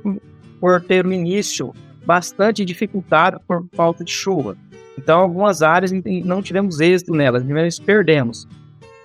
por, 0.60 0.82
ter 0.82 1.06
um 1.06 1.12
início 1.12 1.74
bastante 2.06 2.66
dificultado 2.66 3.40
por 3.48 3.66
falta 3.74 4.04
de 4.04 4.12
chuva. 4.12 4.58
Então, 4.98 5.20
algumas 5.20 5.62
áreas 5.62 5.92
não 6.24 6.42
tivemos 6.42 6.80
êxito 6.80 7.14
nelas, 7.14 7.44
nós 7.44 7.80
perdemos 7.80 8.48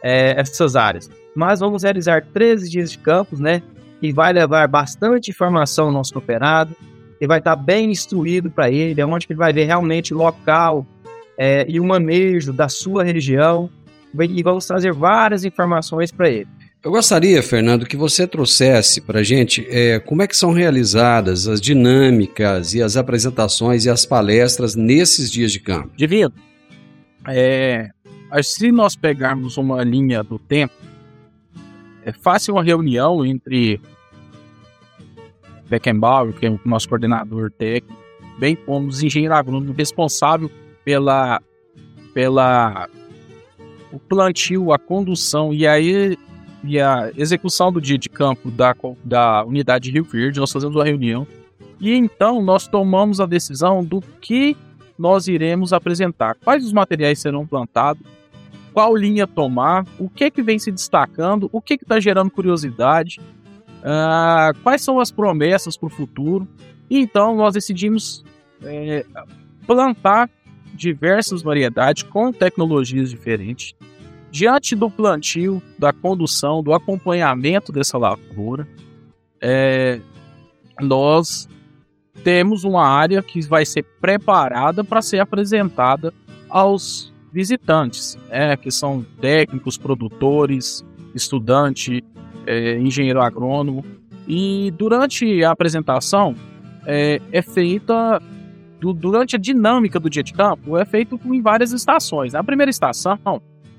é, 0.03 0.35
essas 0.39 0.77
áreas. 0.77 1.11
Mas 1.35 1.61
vamos 1.61 1.83
realizar 1.83 2.25
13 2.33 2.71
dias 2.71 2.91
de 2.91 2.99
campos, 2.99 3.41
né? 3.41 3.63
Que 4.01 4.13
vai 4.13 4.33
levar 4.33 4.67
bastante 4.69 5.31
informação 5.31 5.87
ao 5.87 5.93
nosso 5.93 6.13
cooperado, 6.13 6.75
ele 7.21 7.29
vai 7.29 7.39
estar 7.39 7.57
bem 7.57 7.91
instruído 7.91 8.51
para 8.51 8.71
ele, 8.71 9.03
onde 9.03 9.27
ele 9.29 9.37
vai 9.37 9.53
ver 9.53 9.65
realmente 9.65 10.15
o 10.15 10.17
local 10.17 10.87
é, 11.37 11.67
e 11.69 11.81
o 11.81 11.85
manejo 11.85 12.53
da 12.53 12.69
sua 12.69 13.03
região, 13.03 13.69
e 14.19 14.43
vamos 14.43 14.67
trazer 14.67 14.93
várias 14.93 15.45
informações 15.45 16.11
para 16.11 16.29
ele. 16.29 16.49
Eu 16.81 16.93
gostaria, 16.93 17.43
Fernando, 17.43 17.87
que 17.87 17.97
você 17.97 18.25
trouxesse 18.25 19.01
para 19.01 19.19
a 19.19 19.23
gente 19.23 19.67
é, 19.69 19.99
como 19.99 20.23
é 20.23 20.29
que 20.29 20.37
são 20.37 20.53
realizadas 20.53 21.49
as 21.49 21.61
dinâmicas 21.61 22.73
e 22.73 22.81
as 22.81 22.97
apresentações 22.97 23.85
e 23.85 23.91
as 23.91 24.07
palestras 24.07 24.77
nesses 24.77 25.31
dias 25.31 25.51
de 25.51 25.59
campo. 25.59 25.91
Divino, 25.97 26.33
é, 27.27 27.91
se 28.43 28.71
nós 28.71 28.95
pegarmos 28.95 29.57
uma 29.57 29.83
linha 29.83 30.23
do 30.23 30.39
tempo, 30.39 30.75
é 32.05 32.13
fácil 32.13 32.55
uma 32.55 32.63
reunião 32.63 33.27
entre 33.27 33.81
Beckenbauer, 35.69 36.33
que 36.33 36.47
é 36.47 36.51
o 36.51 36.61
nosso 36.65 36.89
coordenador 36.89 37.51
técnico, 37.51 38.01
bem 38.39 38.55
como 38.55 38.87
os 38.87 39.03
engenheiros 39.03 39.37
agrônomos 39.37 39.77
responsável 39.77 40.49
pela, 40.85 41.43
pela 42.15 42.89
o 43.93 43.99
plantio, 43.99 44.73
a 44.73 44.79
condução 44.79 45.53
e 45.53 45.67
a, 45.67 45.75
e 46.65 46.81
a 46.81 47.11
execução 47.17 47.73
do 47.73 47.81
dia 47.81 47.99
de 47.99 48.09
campo 48.09 48.51
da, 48.51 48.75
da 49.05 49.45
unidade 49.45 49.85
de 49.85 49.93
Rio 49.93 50.05
Verde. 50.05 50.41
Nós 50.41 50.53
fazemos 50.53 50.75
uma 50.75 50.85
reunião 50.85 51.27
e 51.81 51.93
então 51.95 52.43
nós 52.43 52.67
tomamos 52.67 53.21
a 53.21 53.27
decisão 53.27 53.85
do 53.85 54.01
que 54.21 54.57
nós 54.99 55.29
iremos 55.29 55.73
apresentar, 55.73 56.35
quais 56.43 56.65
os 56.65 56.73
materiais 56.73 57.21
serão 57.21 57.47
plantados, 57.47 58.03
qual 58.73 58.97
linha 58.97 59.27
tomar, 59.27 59.85
o 59.99 60.09
que 60.09 60.31
que 60.31 60.43
vem 60.43 60.59
se 60.59 60.73
destacando, 60.73 61.49
o 61.53 61.61
que 61.61 61.79
que 61.79 61.85
está 61.85 62.01
gerando 62.01 62.31
curiosidade 62.31 63.21
uh, 63.79 64.59
quais 64.63 64.83
são 64.83 65.01
as 65.01 65.11
promessas 65.11 65.77
para 65.77 65.87
o 65.87 65.91
futuro. 65.91 66.47
E 66.89 66.99
então 66.99 67.37
nós 67.37 67.55
decidimos 67.55 68.25
é, 68.63 69.05
plantar 69.67 70.31
diversas 70.75 71.43
variedades 71.43 72.03
com 72.03 72.33
tecnologias 72.33 73.11
diferentes. 73.11 73.75
Diante 74.31 74.77
do 74.77 74.91
plantio, 74.91 75.63
da 75.79 75.93
condução, 75.93 76.63
do 76.63 76.75
acompanhamento 76.75 77.73
dessa 77.73 77.97
lavoura, 77.97 78.69
é, 79.41 80.01
nós 80.81 81.49
temos 82.23 82.65
uma 82.65 82.87
área 82.87 83.23
que 83.23 83.41
vai 83.41 83.65
ser 83.65 83.85
preparada 84.01 84.85
para 84.85 85.01
ser 85.01 85.21
apresentada 85.21 86.13
aos 86.49 87.13
visitantes, 87.33 88.19
né, 88.29 88.57
que 88.57 88.71
são 88.71 89.05
técnicos, 89.21 89.77
produtores, 89.77 90.85
estudante, 91.15 92.05
é, 92.47 92.79
engenheiro 92.79 93.21
agrônomo. 93.21 93.85
E 94.27 94.73
durante 94.77 95.43
a 95.43 95.51
apresentação 95.51 96.35
é, 96.87 97.21
é 97.33 97.43
feita, 97.43 98.21
durante 98.81 99.37
a 99.37 99.39
dinâmica 99.39 99.99
do 99.99 100.11
dia 100.11 100.23
de 100.23 100.33
campo, 100.33 100.77
é 100.77 100.85
feito 100.85 101.19
em 101.25 101.41
várias 101.41 101.73
estações. 101.73 102.35
A 102.35 102.43
primeira 102.43 102.71
estação, 102.71 103.19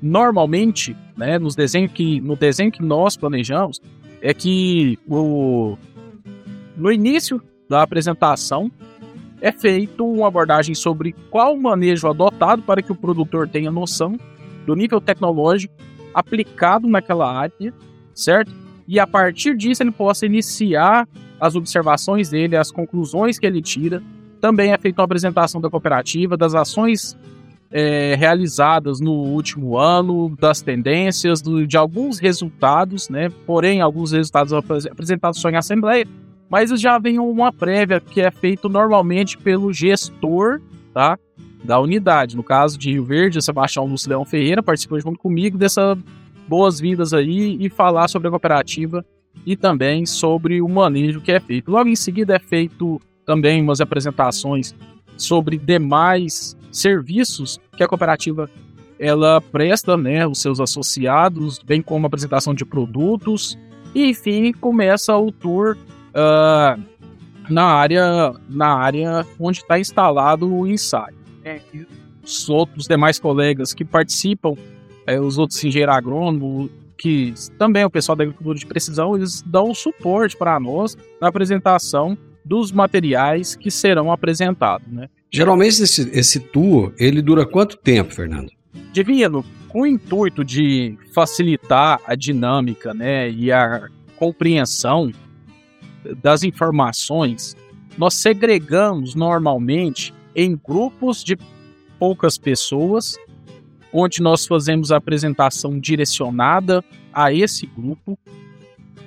normalmente, 0.02 0.96
né, 1.18 1.38
nos 1.38 1.56
desenhos 1.56 1.92
que, 1.92 2.22
no 2.22 2.36
desenho 2.36 2.72
que 2.72 2.82
nós 2.82 3.18
planejamos, 3.18 3.82
é 4.22 4.34
que 4.34 4.98
o, 5.08 5.78
no 6.76 6.92
início 6.92 7.42
da 7.70 7.82
apresentação 7.82 8.72
é 9.42 9.52
feito 9.52 10.06
uma 10.06 10.28
abordagem 10.28 10.76
sobre 10.76 11.14
qual 11.30 11.56
manejo 11.56 12.08
adotado 12.08 12.62
para 12.62 12.82
que 12.82 12.92
o 12.92 12.96
produtor 12.96 13.48
tenha 13.48 13.72
noção 13.72 14.18
do 14.66 14.76
nível 14.76 15.00
tecnológico 15.00 15.74
aplicado 16.14 16.88
naquela 16.88 17.32
área, 17.32 17.74
certo? 18.14 18.52
E 18.88 19.00
a 19.00 19.08
partir 19.08 19.56
disso 19.56 19.84
ele 19.84 19.92
possa 19.92 20.26
iniciar 20.26 21.08
as 21.40 21.56
observações 21.56 22.30
dele, 22.30 22.58
as 22.58 22.72
conclusões 22.72 23.40
que 23.40 23.46
ele 23.46 23.62
tira. 23.62 24.04
Também 24.42 24.74
é 24.74 24.78
feita 24.78 25.02
uma 25.02 25.06
apresentação 25.06 25.62
da 25.62 25.70
cooperativa, 25.70 26.36
das 26.36 26.54
ações 26.56 27.18
é, 27.72 28.16
realizadas 28.16 29.00
no 29.00 29.12
último 29.12 29.78
ano, 29.78 30.36
das 30.40 30.62
tendências, 30.62 31.42
do, 31.42 31.68
de 31.68 31.78
alguns 31.78 32.20
resultados, 32.20 33.10
né? 33.10 33.30
Porém, 33.46 33.82
alguns 33.82 34.12
resultados 34.12 34.54
apresentados 34.54 35.40
só 35.40 35.50
em 35.50 35.56
assembleia 35.56 36.08
mas 36.50 36.72
já 36.82 36.98
vem 36.98 37.20
uma 37.20 37.54
prévia 37.54 38.00
que 38.00 38.20
é 38.20 38.32
feito 38.32 38.68
normalmente 38.68 39.38
pelo 39.38 39.72
gestor, 39.72 40.60
tá? 40.92 41.18
Da 41.64 41.80
unidade. 41.80 42.36
No 42.36 42.44
caso 42.44 42.78
de 42.78 42.92
Rio 42.92 43.04
Verde, 43.04 43.42
Sebastião 43.42 43.86
Lúcio 43.86 44.10
Leão 44.10 44.26
Ferreira 44.26 44.64
participou 44.64 45.00
junto 45.00 45.20
comigo 45.20 45.58
dessa 45.58 45.96
boas-vindas 46.48 47.14
aí 47.14 47.58
e 47.64 47.70
falar 47.70 48.08
sobre 48.08 48.28
a 48.28 48.32
cooperativa 48.32 49.06
e 49.46 49.56
também 49.56 50.08
sobre 50.08 50.60
o 50.60 50.68
manejo 50.68 51.22
que 51.22 51.32
é 51.32 51.40
feito. 51.40 51.70
Logo 51.70 51.88
em 51.88 51.96
seguida 51.96 52.36
é 52.36 52.40
feito 52.40 53.00
também 53.24 53.62
umas 53.62 53.80
apresentações 53.80 54.74
sobre 55.22 55.58
demais 55.58 56.58
serviços 56.72 57.60
que 57.76 57.84
a 57.84 57.88
cooperativa 57.88 58.50
ela 59.00 59.40
presta, 59.40 59.96
né, 59.96 60.28
os 60.28 60.42
seus 60.42 60.60
associados, 60.60 61.60
bem 61.60 61.82
como 61.82 62.06
a 62.06 62.08
apresentação 62.08 62.54
de 62.54 62.66
produtos. 62.66 63.58
E 63.96 64.10
enfim, 64.10 64.52
começa 64.52 65.16
o 65.18 65.32
tour 65.32 65.78
uh, 66.10 66.82
na 67.50 67.64
área 67.64 68.34
na 68.48 68.68
área 68.68 69.26
onde 69.40 69.60
está 69.60 69.80
instalado 69.80 70.54
o 70.54 70.68
ensaio. 70.68 71.16
É, 71.44 71.62
os 72.24 72.50
outros 72.50 72.88
demais 72.88 73.18
colegas 73.18 73.74
que 73.74 73.86
participam, 73.86 74.54
é, 75.08 75.20
os 75.20 75.38
outros 75.38 75.64
engenheiros 75.64 75.96
agrônomos, 75.96 76.70
que 76.98 77.34
também 77.58 77.84
é 77.84 77.86
o 77.86 77.90
pessoal 77.90 78.16
da 78.16 78.24
agricultura 78.24 78.60
de 78.60 78.66
precisão, 78.66 79.16
eles 79.16 79.42
dão 79.42 79.74
suporte 79.74 80.36
para 80.36 80.60
nós 80.60 80.98
na 81.22 81.30
apresentação 81.30 82.18
dos 82.44 82.72
materiais 82.72 83.56
que 83.56 83.70
serão 83.70 84.12
apresentados, 84.12 84.88
né? 84.88 85.10
Geralmente 85.32 85.84
esse, 85.84 86.10
esse 86.12 86.40
tour, 86.40 86.94
ele 86.98 87.22
dura 87.22 87.46
quanto 87.46 87.78
tempo, 87.78 88.14
Fernando? 88.14 88.52
Divino, 88.92 89.46
com 89.68 89.82
o 89.82 89.86
intuito 89.86 90.44
de 90.44 90.98
facilitar 91.14 92.02
a 92.06 92.16
dinâmica, 92.16 92.94
né, 92.94 93.30
e 93.30 93.52
a 93.52 93.88
compreensão 94.16 95.12
das 96.22 96.44
informações, 96.44 97.56
nós 97.98 98.16
segregamos 98.16 99.14
normalmente 99.14 100.14
em 100.36 100.56
grupos 100.56 101.24
de 101.24 101.38
poucas 102.00 102.38
pessoas, 102.38 103.18
onde 103.94 104.22
nós 104.22 104.48
fazemos 104.48 104.92
a 104.92 104.98
apresentação 104.98 105.80
direcionada 105.80 106.84
a 107.14 107.34
esse 107.34 107.66
grupo, 107.66 108.18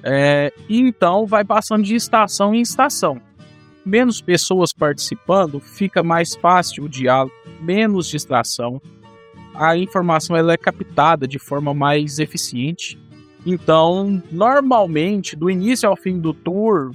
é, 0.03 0.53
e 0.69 0.81
então 0.81 1.27
vai 1.27 1.45
passando 1.45 1.85
de 1.85 1.95
estação 1.95 2.55
em 2.55 2.61
estação. 2.61 3.21
Menos 3.85 4.21
pessoas 4.21 4.73
participando, 4.73 5.61
fica 5.61 6.03
mais 6.03 6.37
fácil 6.37 6.85
o 6.85 6.89
diálogo, 6.89 7.35
menos 7.61 8.09
distração, 8.09 8.81
a 9.55 9.77
informação 9.77 10.37
ela 10.37 10.53
é 10.53 10.57
captada 10.57 11.27
de 11.27 11.39
forma 11.39 11.75
mais 11.75 12.19
eficiente 12.19 12.99
então, 13.45 14.23
normalmente, 14.31 15.35
do 15.35 15.51
início 15.51 15.89
ao 15.89 15.97
fim 15.97 16.19
do 16.19 16.33
tour, 16.33 16.93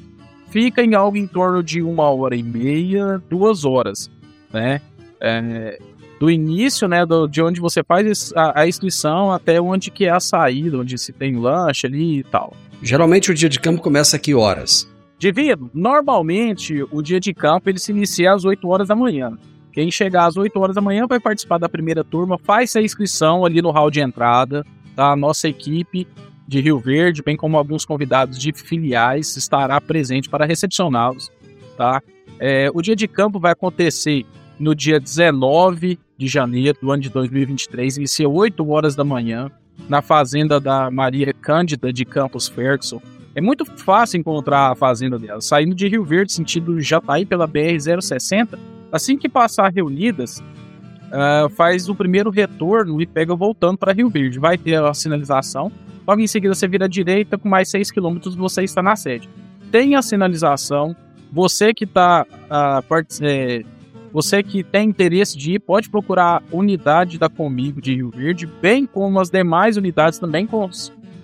fica 0.50 0.82
em 0.82 0.96
algo 0.96 1.18
em 1.18 1.28
torno 1.28 1.62
de 1.62 1.82
uma 1.82 2.10
hora 2.10 2.36
e 2.36 2.44
meia, 2.44 3.22
duas 3.30 3.66
horas, 3.66 4.10
né? 4.52 4.82
É, 5.20 5.80
do 6.20 6.32
início, 6.32 6.88
né, 6.88 7.06
do, 7.06 7.28
de 7.28 7.42
onde 7.42 7.60
você 7.60 7.84
faz 7.84 8.32
a, 8.36 8.62
a, 8.62 8.68
inscrição 8.68 9.32
até 9.32 9.60
onde 9.60 9.92
que 9.92 10.06
é 10.06 10.10
a 10.10 10.20
saída, 10.20 10.78
onde 10.78 10.98
se 10.98 11.12
tem 11.12 11.36
lanche 11.36 11.86
ali 11.86 12.20
e 12.20 12.24
tal. 12.24 12.56
Geralmente 12.82 13.32
o 13.32 13.34
dia 13.34 13.50
de 13.50 13.60
campo 13.60 13.82
começa 13.82 14.18
a 14.18 14.20
que 14.20 14.36
horas? 14.36 14.88
Divino, 15.20 15.70
normalmente 15.74 16.86
o 16.92 17.02
dia 17.02 17.20
de 17.20 17.34
campo 17.34 17.70
ele 17.70 17.80
se 17.80 17.92
inicia 17.92 18.34
às 18.34 18.46
8 18.46 18.68
horas 18.68 18.88
da 18.88 18.96
manhã. 18.96 19.36
Quem 19.72 19.90
chegar 19.90 20.26
às 20.26 20.38
8 20.38 20.60
horas 20.60 20.76
da 20.76 20.82
manhã 20.82 21.08
vai 21.08 21.20
participar 21.20 21.58
da 21.58 21.68
primeira 21.68 22.04
turma, 22.04 22.38
faz 22.38 22.76
a 22.76 22.82
inscrição 22.82 23.46
ali 23.46 23.62
no 23.62 23.72
hall 23.72 23.90
de 23.90 24.00
entrada, 24.00 24.64
tá? 24.96 25.12
A 25.12 25.16
nossa 25.16 25.48
equipe 25.48 26.08
de 26.48 26.62
Rio 26.62 26.80
Verde, 26.80 27.22
bem 27.22 27.36
como 27.36 27.58
alguns 27.58 27.84
convidados 27.84 28.38
de 28.38 28.54
filiais, 28.54 29.36
estará 29.36 29.82
presente 29.82 30.30
para 30.30 30.46
recepcioná-los. 30.46 31.32
Tá? 31.76 32.02
É, 32.40 32.70
o 32.74 32.82
dia 32.82 32.96
de 32.96 33.08
campo 33.08 33.40
vai 33.40 33.52
acontecer 33.52 34.26
no 34.60 34.74
dia 34.74 35.00
19 35.00 36.00
de 36.18 36.28
janeiro 36.28 36.78
do 36.82 36.92
ano 36.92 37.02
de 37.02 37.10
2023, 37.10 37.98
inicia 37.98 38.28
8 38.28 38.68
horas 38.70 38.96
da 38.96 39.04
manhã, 39.04 39.52
na 39.90 40.02
fazenda 40.02 40.60
da 40.60 40.90
Maria 40.92 41.34
Cândida 41.34 41.92
de 41.92 42.06
Campos 42.06 42.48
Ferguson. 42.48 43.02
É 43.36 43.42
muito 43.42 43.66
fácil 43.66 44.20
encontrar 44.20 44.72
a 44.72 44.76
fazenda 44.76 45.20
dela, 45.20 45.42
saindo 45.42 45.76
de 45.76 45.88
Rio 45.88 46.04
Verde, 46.04 46.34
sentido 46.34 46.82
Jataí 46.82 47.26
pela 47.26 47.48
BR-060. 47.48 48.58
Assim 48.92 49.18
que 49.18 49.30
passar 49.30 49.72
reunidas, 49.72 50.40
uh, 50.40 51.50
faz 51.50 51.88
o 51.88 51.96
primeiro 51.96 52.30
retorno 52.30 53.02
e 53.02 53.06
pega 53.06 53.36
voltando 53.36 53.78
para 53.78 53.94
Rio 53.94 54.10
Verde. 54.10 54.40
Vai 54.40 54.58
ter 54.58 54.82
a 54.82 54.94
sinalização 54.94 55.72
Logo 56.08 56.22
em 56.22 56.28
seguida, 56.28 56.56
você 56.56 56.68
vira 56.70 56.86
à 56.86 56.88
direita, 56.88 57.38
com 57.38 57.50
mais 57.50 57.70
6 57.70 57.92
km 57.92 58.18
você 58.38 58.64
está 58.64 58.82
na 58.82 58.96
sede. 58.96 59.30
Tem 59.70 59.96
a 59.96 60.02
sinalização. 60.02 60.96
Você 61.34 61.74
que 61.74 61.84
está. 61.84 62.26
Uh, 62.26 63.06
é, 63.22 63.66
você 64.12 64.42
que 64.42 64.64
tem 64.64 64.90
interesse 64.90 65.38
de 65.38 65.54
ir, 65.54 65.60
pode 65.60 65.90
procurar 65.90 66.38
a 66.38 66.56
unidade 66.56 67.18
da 67.18 67.30
Comigo 67.30 67.82
de 67.82 67.96
Rio 67.96 68.10
Verde, 68.10 68.46
bem 68.46 68.86
como 68.86 69.20
as 69.20 69.30
demais 69.30 69.78
unidades 69.78 70.20
também 70.20 70.48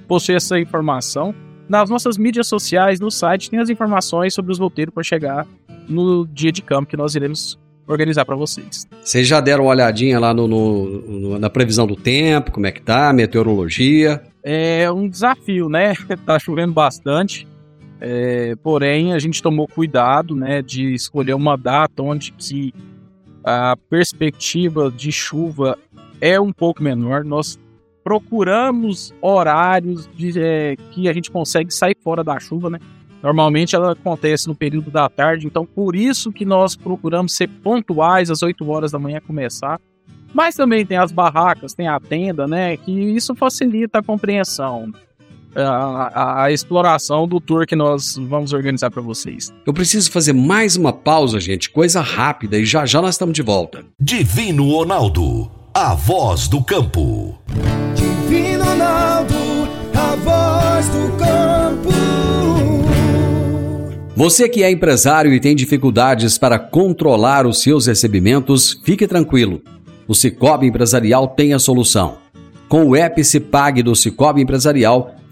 possuem 0.08 0.36
essa 0.36 0.60
informação. 0.60 1.34
Nas 1.67 1.89
nossas 1.89 2.17
mídias 2.17 2.48
sociais, 2.48 3.00
no 3.00 3.10
site, 3.10 3.50
tem 3.50 3.60
as 3.60 3.69
informações 3.69 4.34
sobre 4.34 4.52
os 4.52 4.60
roteiros 4.60 4.93
para 4.93 5.04
chegar 5.04 5.48
no 5.88 6.28
dia 6.28 6.52
de 6.52 6.62
campo 6.62 6.89
que 6.89 6.98
nós 6.98 7.15
iremos 7.15 7.58
organizar 7.88 8.26
para 8.26 8.36
vocês. 8.36 8.88
Vocês 9.02 9.28
já 9.28 9.41
deram 9.41 9.65
uma 9.65 9.72
olhadinha 9.72 10.19
lá 10.19 10.34
no, 10.34 10.48
no, 10.48 10.86
no, 11.02 11.39
na 11.39 11.50
previsão 11.50 11.86
do 11.86 11.96
tempo, 11.96 12.52
como 12.52 12.67
é 12.67 12.72
que 12.72 12.82
tá, 12.82 13.12
meteorologia? 13.12 14.22
é 14.43 14.91
um 14.91 15.08
desafio, 15.08 15.69
né? 15.69 15.93
tá 16.26 16.38
chovendo 16.38 16.74
bastante. 16.74 17.48
É, 18.06 18.54
porém, 18.58 19.13
a 19.13 19.20
gente 19.20 19.42
tomou 19.42 19.66
cuidado, 19.66 20.36
né, 20.36 20.62
de 20.62 20.94
escolher 20.94 21.34
uma 21.36 21.56
data 21.56 22.04
onde 22.04 22.34
que 22.34 22.74
a 23.42 23.78
perspectiva 23.89 24.92
de 24.92 25.10
chuva 25.10 25.78
é 26.20 26.38
um 26.38 26.52
pouco 26.52 26.84
menor. 26.84 27.24
Nós 27.24 27.58
procuramos 28.04 29.13
horários 29.22 30.10
de, 30.13 30.38
é, 30.38 30.76
que 30.92 31.08
a 31.08 31.13
gente 31.13 31.32
consegue 31.32 31.74
sair 31.74 31.96
fora 32.04 32.26
da 32.26 32.38
chuva, 32.42 32.70
né? 32.70 32.80
Normalmente 33.22 33.74
ela 33.74 33.94
acontece 33.94 34.50
no 34.50 34.56
período 34.56 34.92
da 34.92 35.08
tarde, 35.08 35.48
então 35.48 35.66
por 35.66 35.96
isso 35.96 36.30
que 36.30 36.44
nós 36.44 36.76
procuramos 36.76 37.34
ser 37.34 37.48
pontuais 37.48 38.30
às 38.30 38.44
8 38.44 38.70
horas 38.70 38.92
da 38.92 39.00
manhã 39.00 39.22
começar 39.26 39.80
mas 40.34 40.56
também 40.56 40.86
tem 40.86 40.98
as 40.98 41.12
barracas, 41.12 41.74
tem 41.74 41.88
a 41.88 42.00
tenda, 42.00 42.48
né? 42.48 42.76
Que 42.76 42.92
isso 42.92 43.36
facilita 43.36 44.00
a 44.00 44.04
compreensão. 44.04 44.92
A, 45.56 46.44
a, 46.44 46.52
exploração 46.52 47.28
do 47.28 47.39
tour 47.39 47.66
que 47.66 47.76
nós 47.76 48.16
vamos 48.18 48.54
organizar 48.54 48.89
para 48.89 49.02
vocês. 49.02 49.54
Eu 49.66 49.74
preciso 49.74 50.12
fazer 50.12 50.34
mais 50.34 50.76
uma 50.76 50.92
pausa, 50.92 51.39
gente, 51.39 51.70
coisa 51.70 52.02
rápida 52.02 52.58
e 52.58 52.66
já 52.66 52.86
já 52.86 53.02
nós 53.02 53.16
estamos 53.16 53.34
de 53.34 53.42
volta. 53.42 53.86
Divino 54.00 54.70
Ronaldo, 54.72 55.52
a 55.74 55.94
voz 55.94 56.48
do 56.48 56.63
campo. 56.63 57.38
Divino 57.96 58.63
Ronaldo, 58.63 59.36
a 59.94 60.16
voz 60.16 60.88
do 60.89 61.18
campo. 61.18 61.34
Você 64.16 64.48
que 64.48 64.63
é 64.63 64.70
empresário 64.70 65.34
e 65.34 65.39
tem 65.39 65.56
dificuldades 65.56 66.38
para 66.38 66.60
controlar 66.60 67.48
os 67.48 67.62
seus 67.63 67.88
recebimentos, 67.88 68.80
fique 68.84 69.08
tranquilo. 69.08 69.62
O 70.08 70.13
Cicobi 70.13 70.68
Empresarial 70.68 71.28
tem 71.30 71.54
a 71.54 71.60
solução. 71.60 72.18
Com 72.70 72.86
o 72.86 72.96
app 72.96 73.24
Cipag 73.24 73.82
do 73.82 73.96
Cicobi 73.96 74.42
Empresarial, 74.42 75.12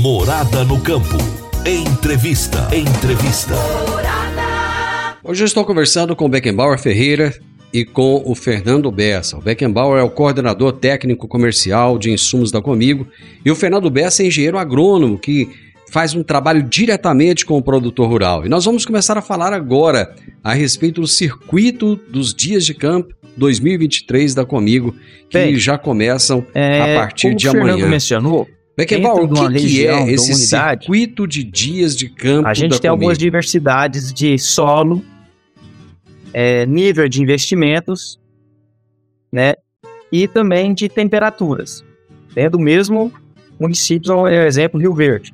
Morada 0.00 0.64
no 0.64 0.80
campo. 0.80 1.16
Entrevista. 1.66 2.68
Entrevista. 2.74 3.54
Hoje 5.22 5.42
eu 5.42 5.46
estou 5.46 5.64
conversando 5.64 6.16
com 6.16 6.26
o 6.26 6.28
Beckenbauer 6.28 6.78
Ferreira 6.78 7.32
e 7.72 7.84
com 7.84 8.22
o 8.24 8.34
Fernando 8.34 8.90
Bessa. 8.90 9.36
O 9.36 9.40
Beckenbauer 9.40 10.00
é 10.00 10.02
o 10.02 10.10
coordenador 10.10 10.72
técnico 10.72 11.28
comercial 11.28 11.98
de 11.98 12.10
insumos 12.10 12.50
da 12.50 12.60
Comigo 12.60 13.06
e 13.44 13.50
o 13.50 13.54
Fernando 13.56 13.90
Bessa 13.90 14.22
é 14.22 14.26
engenheiro 14.26 14.58
agrônomo 14.58 15.18
que 15.18 15.48
faz 15.90 16.14
um 16.14 16.22
trabalho 16.22 16.62
diretamente 16.62 17.46
com 17.46 17.56
o 17.56 17.62
produtor 17.62 18.08
rural. 18.08 18.44
E 18.44 18.48
nós 18.48 18.64
vamos 18.64 18.84
começar 18.84 19.16
a 19.16 19.22
falar 19.22 19.52
agora 19.52 20.14
a 20.42 20.52
respeito 20.52 21.00
do 21.00 21.06
circuito 21.06 21.96
dos 22.08 22.34
dias 22.34 22.64
de 22.66 22.74
campo 22.74 23.14
2023 23.36 24.34
da 24.34 24.44
Comigo, 24.44 24.94
que 25.28 25.38
Bem, 25.38 25.56
já 25.56 25.78
começam 25.78 26.44
é, 26.54 26.80
a 26.96 27.00
partir 27.00 27.34
de 27.34 27.48
amanhã. 27.48 27.64
O 27.64 27.68
Fernando 27.68 27.90
mencionou, 27.90 28.48
Beckenbauer, 28.76 29.24
o 29.24 29.52
que, 29.52 29.58
que 29.60 29.86
é 29.86 30.10
esse 30.10 30.32
unidade, 30.32 30.84
circuito 30.84 31.26
de 31.28 31.44
dias 31.44 31.96
de 31.96 32.08
campo 32.08 32.48
A 32.48 32.54
gente 32.54 32.80
tem 32.80 32.90
algumas 32.90 33.16
diversidades 33.16 34.12
de 34.12 34.36
solo, 34.38 35.04
é, 36.32 36.66
nível 36.66 37.08
de 37.08 37.22
investimentos, 37.22 38.18
né? 39.32 39.54
E 40.10 40.26
também 40.26 40.74
de 40.74 40.88
temperaturas. 40.88 41.84
Dentro 42.34 42.52
do 42.52 42.60
mesmo 42.60 43.12
município, 43.60 44.12
por 44.12 44.32
exemplo, 44.32 44.80
Rio 44.80 44.92
Verde. 44.92 45.32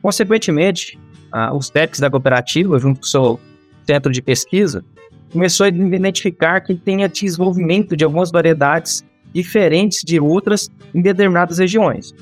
Consequentemente, 0.00 0.98
ah, 1.30 1.54
os 1.54 1.68
técnicos 1.68 2.00
da 2.00 2.10
cooperativa, 2.10 2.78
junto 2.78 3.00
com 3.00 3.06
o 3.06 3.08
seu 3.08 3.40
centro 3.86 4.10
de 4.10 4.22
pesquisa, 4.22 4.82
começou 5.30 5.66
a 5.66 5.68
identificar 5.68 6.60
que 6.60 6.74
tem 6.74 7.06
desenvolvimento 7.06 7.96
de 7.96 8.04
algumas 8.04 8.30
variedades 8.30 9.04
diferentes 9.32 10.02
de 10.04 10.20
outras 10.20 10.68
em 10.94 11.00
determinadas 11.00 11.58
regiões. 11.58 12.14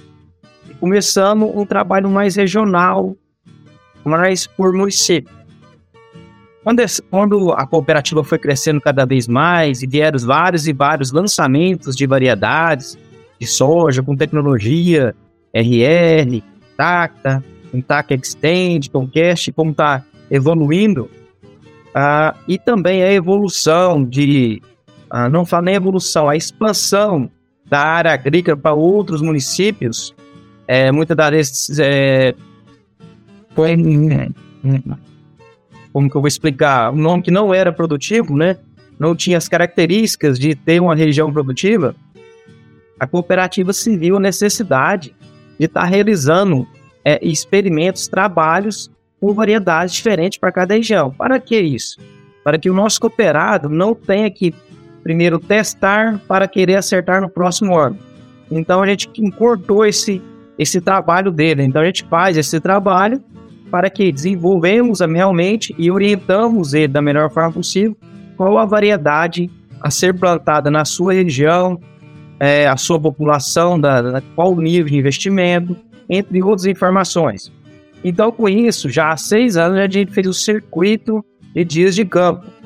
E 0.69 0.75
começamos 0.75 1.51
um 1.55 1.65
trabalho 1.65 2.09
mais 2.09 2.37
regional, 2.37 3.17
mais 4.05 4.47
por 4.47 4.73
município. 4.73 5.37
Quando, 6.63 6.83
quando 7.11 7.53
a 7.53 7.67
cooperativa 7.67 8.23
foi 8.23 8.39
crescendo 8.39 8.81
cada 8.81 9.07
vez 9.07 9.27
mais 9.27 9.83
e 9.83 9.87
vieram 9.87 10.19
vários 10.19 10.67
e 10.67 10.73
vários 10.73 11.13
lançamentos 11.13 11.97
de 11.97 12.07
variedades 12.07 12.99
de 13.39 13.47
soja 13.47 14.03
com 14.03 14.17
tecnologia 14.17 15.15
RR, 15.53 16.43
Tacta, 16.77 17.43
TAC 17.87 18.15
Extend, 18.15 18.91
Tomcast, 18.91 19.53
como 19.53 19.71
está 19.71 20.05
evoluindo, 20.31 21.11
ah, 21.95 22.35
e 22.47 22.59
também 22.59 23.03
a 23.03 23.13
evolução 23.13 24.05
de, 24.05 24.63
ah, 25.11 25.29
não 25.29 25.45
falo 25.45 25.65
nem 25.65 25.75
evolução, 25.75 26.29
a 26.29 26.37
expansão 26.37 27.31
da 27.65 27.81
área 27.81 28.13
agrícola 28.13 28.57
para 28.57 28.73
outros 28.73 29.21
municípios, 29.21 30.15
é, 30.67 30.91
muitas 30.91 31.17
das 31.17 31.31
vezes 31.31 31.79
é, 31.79 32.35
foi, 33.55 33.77
como 35.93 36.11
que 36.11 36.17
eu 36.17 36.21
vou 36.21 36.29
explicar, 36.29 36.93
um 36.93 36.97
nome 36.97 37.23
que 37.23 37.31
não 37.31 37.53
era 37.53 37.73
produtivo, 37.73 38.37
né? 38.37 38.57
Não 38.99 39.15
tinha 39.15 39.39
as 39.39 39.49
características 39.49 40.39
de 40.39 40.55
ter 40.55 40.81
uma 40.81 40.95
região 40.95 41.33
produtiva. 41.33 41.95
A 42.99 43.07
cooperativa 43.07 43.73
se 43.73 43.97
viu 43.97 44.17
a 44.17 44.21
necessidade 44.21 45.15
de 45.59 45.67
estar 45.67 45.83
tá 45.83 45.87
realizando 45.87 46.67
é, 47.05 47.19
experimentos, 47.23 48.09
trabalhos 48.09 48.91
com 49.21 49.33
variedades 49.33 49.95
diferentes 49.95 50.39
para 50.39 50.53
cada 50.53 50.75
região. 50.75 51.11
Para 51.11 51.39
que 51.41 51.59
isso? 51.59 51.99
Para 52.45 52.59
que 52.59 52.71
o 52.71 52.75
nosso 52.75 53.01
cooperado 53.01 53.69
não 53.69 53.95
tenha 53.95 54.31
que 54.31 54.55
primeiro 55.09 55.39
testar 55.39 56.21
para 56.29 56.47
querer 56.47 56.75
acertar 56.75 57.23
no 57.23 57.31
próximo 57.31 57.75
ano. 57.75 57.97
Então 58.51 58.83
a 58.83 58.87
gente 58.87 59.09
encurtou 59.17 59.87
esse, 59.87 60.21
esse 60.59 60.83
trabalho 60.83 61.33
dele. 61.33 61.63
Então 61.63 61.81
a 61.81 61.87
gente 61.87 62.05
faz 62.05 62.37
esse 62.37 62.61
trabalho 62.61 63.19
para 63.71 63.89
que 63.89 64.13
desenvolvemos 64.13 65.01
realmente 65.01 65.75
e 65.79 65.91
orientamos 65.91 66.75
ele 66.75 66.89
da 66.89 67.01
melhor 67.01 67.31
forma 67.31 67.53
possível 67.53 67.97
qual 68.37 68.59
a 68.59 68.67
variedade 68.67 69.51
a 69.81 69.91
ser 69.91 70.13
plantada 70.13 70.71
na 70.71 70.85
sua 70.85 71.15
região, 71.15 71.81
é, 72.39 72.69
a 72.69 72.77
sua 72.77 73.01
população, 73.01 73.81
da, 73.81 74.03
da, 74.03 74.21
qual 74.35 74.53
o 74.53 74.61
nível 74.61 74.91
de 74.91 74.99
investimento, 74.99 75.75
entre 76.07 76.43
outras 76.43 76.67
informações. 76.67 77.51
Então, 78.05 78.31
com 78.31 78.47
isso, 78.47 78.91
já 78.91 79.11
há 79.11 79.17
seis 79.17 79.57
anos 79.57 79.79
a 79.79 79.89
gente 79.89 80.13
fez 80.13 80.27
o 80.27 80.35
circuito 80.35 81.25
de 81.55 81.65
dias 81.65 81.95
de 81.95 82.05
campo. 82.05 82.58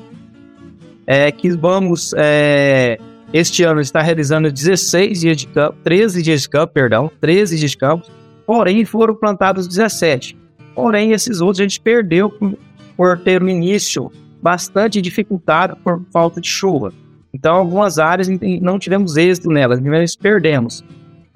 É, 1.05 1.31
que 1.31 1.49
vamos, 1.51 2.13
é, 2.15 2.97
este 3.33 3.63
ano, 3.63 3.81
estar 3.81 4.01
realizando 4.01 4.51
16 4.51 5.19
dias 5.19 5.37
de 5.37 5.47
campo, 5.47 5.77
13 5.83 6.21
dias 6.21 6.41
de 6.43 6.49
campo, 6.49 6.73
perdão, 6.73 7.11
13 7.19 7.57
dias 7.57 7.71
de 7.71 7.77
campo, 7.77 8.05
porém 8.45 8.85
foram 8.85 9.15
plantados 9.15 9.67
17. 9.67 10.37
Porém, 10.73 11.11
esses 11.11 11.41
outros 11.41 11.59
a 11.59 11.63
gente 11.63 11.81
perdeu 11.81 12.29
por, 12.29 12.57
por 12.95 13.19
ter 13.19 13.43
um 13.43 13.49
início 13.49 14.11
bastante 14.41 15.01
dificultado 15.01 15.75
por 15.83 16.01
falta 16.11 16.39
de 16.39 16.47
chuva. 16.47 16.93
Então, 17.33 17.55
algumas 17.55 17.99
áreas 17.99 18.27
não 18.61 18.79
tivemos 18.79 19.17
êxito 19.17 19.49
nelas, 19.49 19.79
nós 19.79 20.15
perdemos 20.15 20.83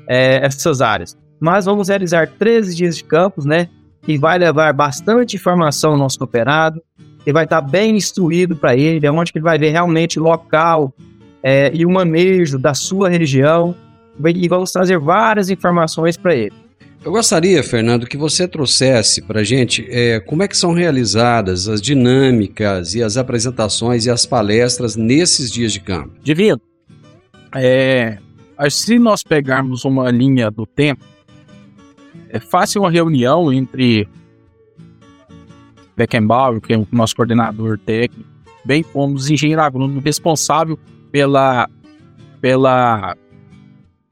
é, 0.07 0.45
essas 0.45 0.81
áreas 0.81 1.17
mas 1.39 1.65
vamos 1.65 1.89
realizar 1.89 2.27
13 2.27 2.75
dias 2.75 2.97
de 2.97 3.03
campos, 3.03 3.45
né? 3.45 3.69
Que 4.01 4.17
vai 4.17 4.37
levar 4.37 4.73
bastante 4.73 5.35
informação 5.35 5.91
ao 5.91 5.97
nosso 5.97 6.17
cooperado, 6.17 6.81
que 7.27 7.33
vai 7.33 7.43
estar 7.43 7.59
bem 7.59 7.97
instruído 7.97 8.55
para 8.55 8.73
ele, 8.73 9.05
é 9.05 9.11
onde 9.11 9.33
ele 9.35 9.43
vai 9.43 9.59
ver 9.59 9.71
realmente 9.71 10.17
o 10.17 10.23
local 10.23 10.93
é, 11.43 11.69
e 11.73 11.85
o 11.85 11.89
manejo 11.89 12.57
da 12.57 12.73
sua 12.73 13.09
região, 13.09 13.75
e 14.25 14.47
vamos 14.47 14.71
trazer 14.71 14.97
várias 14.97 15.49
informações 15.49 16.15
para 16.15 16.33
ele. 16.33 16.53
Eu 17.03 17.11
gostaria, 17.11 17.61
Fernando, 17.61 18.07
que 18.07 18.15
você 18.15 18.47
trouxesse 18.47 19.21
para 19.21 19.41
a 19.41 19.43
gente 19.43 19.85
é, 19.89 20.21
como 20.21 20.41
é 20.41 20.47
que 20.47 20.55
são 20.55 20.71
realizadas 20.71 21.67
as 21.67 21.81
dinâmicas 21.81 22.95
e 22.95 23.03
as 23.03 23.17
apresentações 23.17 24.05
e 24.05 24.09
as 24.09 24.25
palestras 24.25 24.95
nesses 24.95 25.51
dias 25.51 25.73
de 25.73 25.81
campo. 25.81 26.11
Divino, 26.23 26.61
é, 27.53 28.19
se 28.69 28.97
nós 28.97 29.21
pegarmos 29.21 29.83
uma 29.83 30.09
linha 30.11 30.49
do 30.49 30.65
tempo, 30.65 31.03
é 32.29 32.39
fácil 32.39 32.83
uma 32.83 32.89
reunião 32.89 33.51
entre 33.51 34.07
Beckenbauer, 35.97 36.61
que 36.61 36.73
é 36.73 36.77
o 36.77 36.87
nosso 36.91 37.15
coordenador 37.15 37.79
técnico, 37.79 38.29
bem 38.63 38.83
como 38.83 39.15
os 39.15 39.29
engenheiros 39.29 39.65
agrônomos 39.65 40.03
responsável 40.03 40.77
pela, 41.11 41.67
pela 42.39 43.17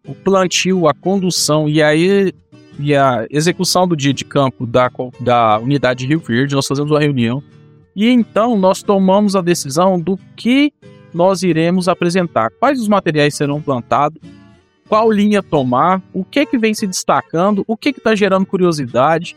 o 0.05 0.15
plantio, 0.15 0.87
a 0.87 0.93
condução 0.93 1.69
e, 1.69 1.81
aí, 1.81 2.33
e 2.79 2.95
a 2.95 3.27
execução 3.29 3.87
do 3.87 3.95
dia 3.95 4.13
de 4.13 4.25
campo 4.25 4.65
da, 4.65 4.89
da 5.19 5.59
unidade 5.59 5.99
de 5.99 6.07
Rio 6.07 6.19
Verde. 6.19 6.55
Nós 6.55 6.67
fazemos 6.67 6.91
uma 6.91 6.99
reunião 6.99 7.43
e 7.95 8.09
então 8.09 8.57
nós 8.57 8.81
tomamos 8.81 9.35
a 9.35 9.41
decisão 9.41 9.99
do 9.99 10.17
que 10.35 10.73
nós 11.13 11.43
iremos 11.43 11.87
apresentar, 11.87 12.51
quais 12.59 12.81
os 12.81 12.89
materiais 12.89 13.35
serão 13.35 13.61
plantados, 13.61 14.21
qual 14.89 15.09
linha 15.09 15.41
tomar, 15.41 16.01
o 16.13 16.25
que 16.25 16.45
que 16.45 16.57
vem 16.57 16.73
se 16.73 16.85
destacando, 16.85 17.63
o 17.65 17.77
que 17.77 17.93
que 17.93 17.99
está 17.99 18.13
gerando 18.13 18.45
curiosidade, 18.45 19.35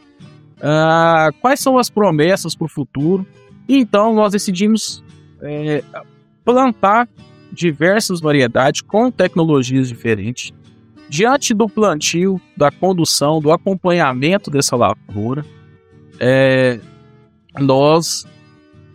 uh, 0.59 1.33
quais 1.41 1.61
são 1.61 1.79
as 1.79 1.89
promessas 1.91 2.55
para 2.55 2.67
o 2.67 2.69
futuro. 2.69 3.27
E 3.69 3.77
então 3.79 4.15
nós 4.15 4.33
decidimos 4.33 5.03
é, 5.43 5.83
plantar 6.45 7.09
diversas 7.53 8.21
variedades 8.21 8.81
com 8.81 9.11
tecnologias 9.11 9.89
diferentes. 9.89 10.53
Diante 11.09 11.55
do 11.55 11.69
plantio, 11.69 12.41
da 12.57 12.71
condução, 12.71 13.41
do 13.41 13.51
acompanhamento 13.51 14.51
dessa 14.51 14.77
lavoura, 14.77 15.45
é, 16.21 16.79
nós 17.59 18.27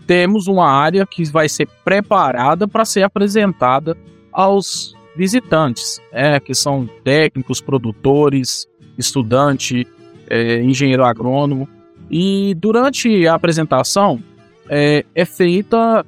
temos 0.06 0.48
uma 0.48 0.70
área 0.70 1.06
que 1.06 1.24
vai 1.26 1.50
ser 1.50 1.68
preparada 1.84 2.68
para 2.68 2.86
ser 2.86 3.04
apresentada 3.04 3.98
aos 4.32 4.96
visitantes, 5.16 6.00
é, 6.12 6.40
que 6.40 6.54
são 6.54 6.88
técnicos, 7.04 7.62
produtores, 7.62 8.68
estudante, 8.98 9.88
é, 10.34 10.64
engenheiro 10.64 11.04
agrônomo. 11.06 11.68
E 12.10 12.56
durante 12.56 13.28
a 13.28 13.34
apresentação 13.36 14.20
é, 14.68 15.06
é 15.14 15.26
feita 15.26 16.06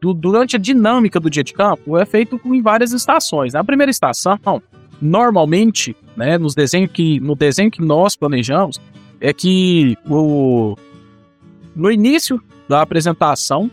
du- 0.00 0.14
durante 0.14 0.56
a 0.56 0.58
dinâmica 0.58 1.20
do 1.20 1.30
dia 1.30 1.44
de 1.44 1.52
campo 1.52 1.96
é 1.96 2.04
feito 2.04 2.40
em 2.44 2.60
várias 2.60 2.92
estações. 2.92 3.52
Na 3.52 3.62
primeira 3.62 3.90
estação, 3.90 4.38
normalmente, 5.00 5.96
né, 6.16 6.36
nos 6.36 6.54
desenhos 6.54 6.90
que 6.92 7.20
no 7.20 7.34
desenho 7.34 7.70
que 7.70 7.82
nós 7.82 8.16
planejamos 8.16 8.80
é 9.20 9.32
que 9.32 9.96
o 10.08 10.76
no 11.74 11.90
início 11.90 12.42
da 12.68 12.82
apresentação 12.82 13.70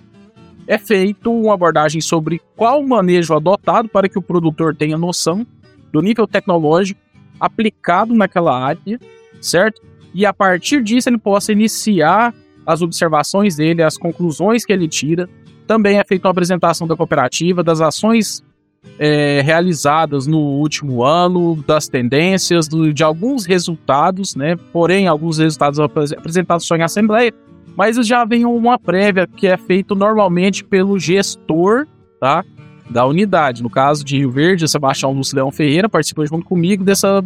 é 0.67 0.77
feito 0.77 1.31
uma 1.31 1.53
abordagem 1.53 2.01
sobre 2.01 2.41
qual 2.55 2.83
manejo 2.83 3.33
adotado 3.33 3.88
para 3.89 4.07
que 4.10 4.19
o 4.19 4.21
produtor 4.21 4.75
tenha 4.75 4.97
noção 4.97 5.45
do 5.91 6.01
nível 6.01 6.27
tecnológico 6.27 6.99
aplicado 7.39 8.13
naquela 8.13 8.57
área, 8.60 8.99
certo? 9.41 9.82
E 10.13 10.26
a 10.26 10.34
partir 10.34 10.82
disso 10.84 11.10
ele 11.10 11.17
possa 11.17 11.52
iniciar 11.52 12.34
as 12.65 12.82
observações 12.82 13.56
dele, 13.56 13.82
as 13.84 13.97
conclusões 13.97 14.65
que 14.65 14.73
ele 14.73 14.88
tira. 14.88 15.30
Também 15.65 16.00
é 16.00 16.04
feita 16.04 16.28
uma 16.28 16.32
apresentação 16.32 16.88
da 16.88 16.95
cooperativa, 16.95 17.63
das 17.63 17.82
ações 17.82 18.43
é, 19.00 19.41
realizadas 19.41 20.26
no 20.28 20.38
último 20.39 21.04
ano, 21.04 21.62
das 21.67 21.88
tendências, 21.89 22.67
do- 22.67 22.93
de 22.93 23.04
alguns 23.04 23.45
resultados, 23.45 24.36
né? 24.36 24.56
Porém, 24.71 25.08
alguns 25.08 25.38
resultados 25.38 25.80
apres- 25.80 26.13
apresentados 26.13 26.65
só 26.65 26.76
em 26.76 26.84
assembleia, 26.84 27.34
mas 27.76 27.95
já 28.08 28.23
vem 28.26 28.45
uma 28.45 28.80
prévia 28.80 29.28
que 29.28 29.45
é 29.45 29.58
feito 29.58 29.93
normalmente 29.93 30.63
pelo 30.63 30.97
gestor, 30.97 31.86
tá? 32.19 32.43
Da 32.89 33.06
unidade. 33.06 33.62
No 33.62 33.69
caso 33.69 34.04
de 34.06 34.17
Rio 34.17 34.32
Verde, 34.32 34.67
Sebastião 34.67 35.12
Lúcio 35.12 35.36
Leão 35.36 35.52
Ferreira 35.52 35.89
participou 35.89 36.26
junto 36.26 36.45
comigo 36.45 36.84
dessa 36.84 37.23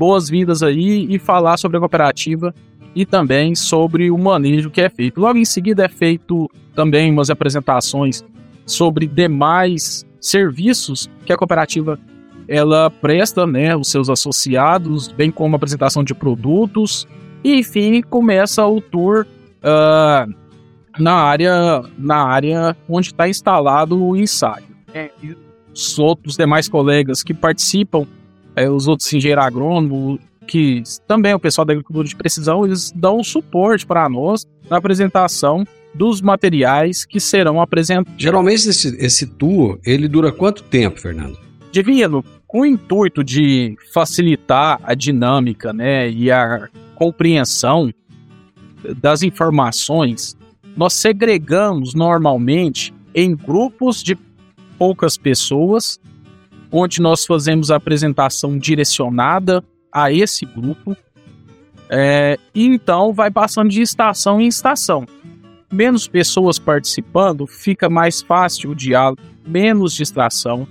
boas-vindas 0.00 0.62
aí 0.62 1.06
e 1.10 1.18
falar 1.18 1.58
sobre 1.58 1.76
a 1.76 1.80
cooperativa 1.80 2.54
e 2.94 3.04
também 3.04 3.54
sobre 3.54 4.10
o 4.10 4.16
manejo 4.16 4.70
que 4.70 4.80
é 4.80 4.88
feito. 4.88 5.20
Logo 5.20 5.38
em 5.38 5.44
seguida 5.44 5.84
é 5.84 5.88
feito 5.88 6.50
também 6.74 7.12
umas 7.12 7.28
apresentações 7.28 8.24
sobre 8.64 9.06
demais 9.06 10.06
serviços 10.18 11.10
que 11.26 11.32
a 11.34 11.36
cooperativa 11.36 12.00
ela 12.48 12.90
presta, 12.90 13.46
né, 13.46 13.76
os 13.76 13.88
seus 13.88 14.08
associados, 14.08 15.08
bem 15.08 15.30
como 15.30 15.54
apresentação 15.54 16.02
de 16.02 16.14
produtos 16.14 17.06
e 17.44 17.58
enfim 17.58 18.00
começa 18.00 18.66
o 18.66 18.80
tour 18.80 19.26
ah, 19.62 20.26
na 20.98 21.12
área 21.12 21.82
na 21.98 22.24
área 22.24 22.74
onde 22.88 23.08
está 23.08 23.28
instalado 23.28 24.02
o 24.02 24.16
ensaio. 24.16 24.64
É, 24.94 25.10
os 25.74 25.98
outros 25.98 26.38
demais 26.38 26.70
colegas 26.70 27.22
que 27.22 27.34
participam, 27.34 28.06
é, 28.56 28.68
os 28.68 28.88
outros 28.88 29.12
engenheiros 29.12 29.44
agrônomos, 29.44 30.20
que 30.46 30.82
também 31.06 31.32
é 31.32 31.36
o 31.36 31.40
pessoal 31.40 31.64
da 31.64 31.72
agricultura 31.72 32.08
de 32.08 32.16
precisão, 32.16 32.64
eles 32.64 32.90
dão 32.92 33.22
suporte 33.22 33.86
para 33.86 34.08
nós 34.08 34.46
na 34.68 34.76
apresentação 34.76 35.64
dos 35.94 36.20
materiais 36.20 37.04
que 37.04 37.20
serão 37.20 37.60
apresentados. 37.60 38.20
Geralmente 38.20 38.68
esse, 38.68 38.96
esse 39.04 39.26
tour, 39.26 39.78
ele 39.84 40.08
dura 40.08 40.32
quanto 40.32 40.62
tempo, 40.62 41.00
Fernando? 41.00 41.38
Divino, 41.72 42.24
com 42.46 42.62
o 42.62 42.66
intuito 42.66 43.22
de 43.22 43.76
facilitar 43.92 44.80
a 44.82 44.94
dinâmica 44.94 45.72
né, 45.72 46.10
e 46.10 46.30
a 46.30 46.68
compreensão 46.96 47.92
das 49.00 49.22
informações, 49.22 50.36
nós 50.76 50.94
segregamos 50.94 51.94
normalmente 51.94 52.92
em 53.14 53.36
grupos 53.36 54.02
de 54.02 54.16
poucas 54.78 55.16
pessoas, 55.16 56.00
onde 56.70 57.00
nós 57.00 57.26
fazemos 57.26 57.70
a 57.70 57.76
apresentação 57.76 58.58
direcionada 58.58 59.62
a 59.92 60.12
esse 60.12 60.44
grupo, 60.46 60.96
é, 61.88 62.38
e 62.54 62.64
então 62.66 63.12
vai 63.12 63.30
passando 63.30 63.68
de 63.68 63.82
estação 63.82 64.40
em 64.40 64.46
estação. 64.46 65.06
Menos 65.72 66.06
pessoas 66.06 66.58
participando, 66.58 67.46
fica 67.46 67.88
mais 67.88 68.22
fácil 68.22 68.70
o 68.70 68.74
diálogo, 68.74 69.20
menos 69.46 69.94
distração, 69.94 70.66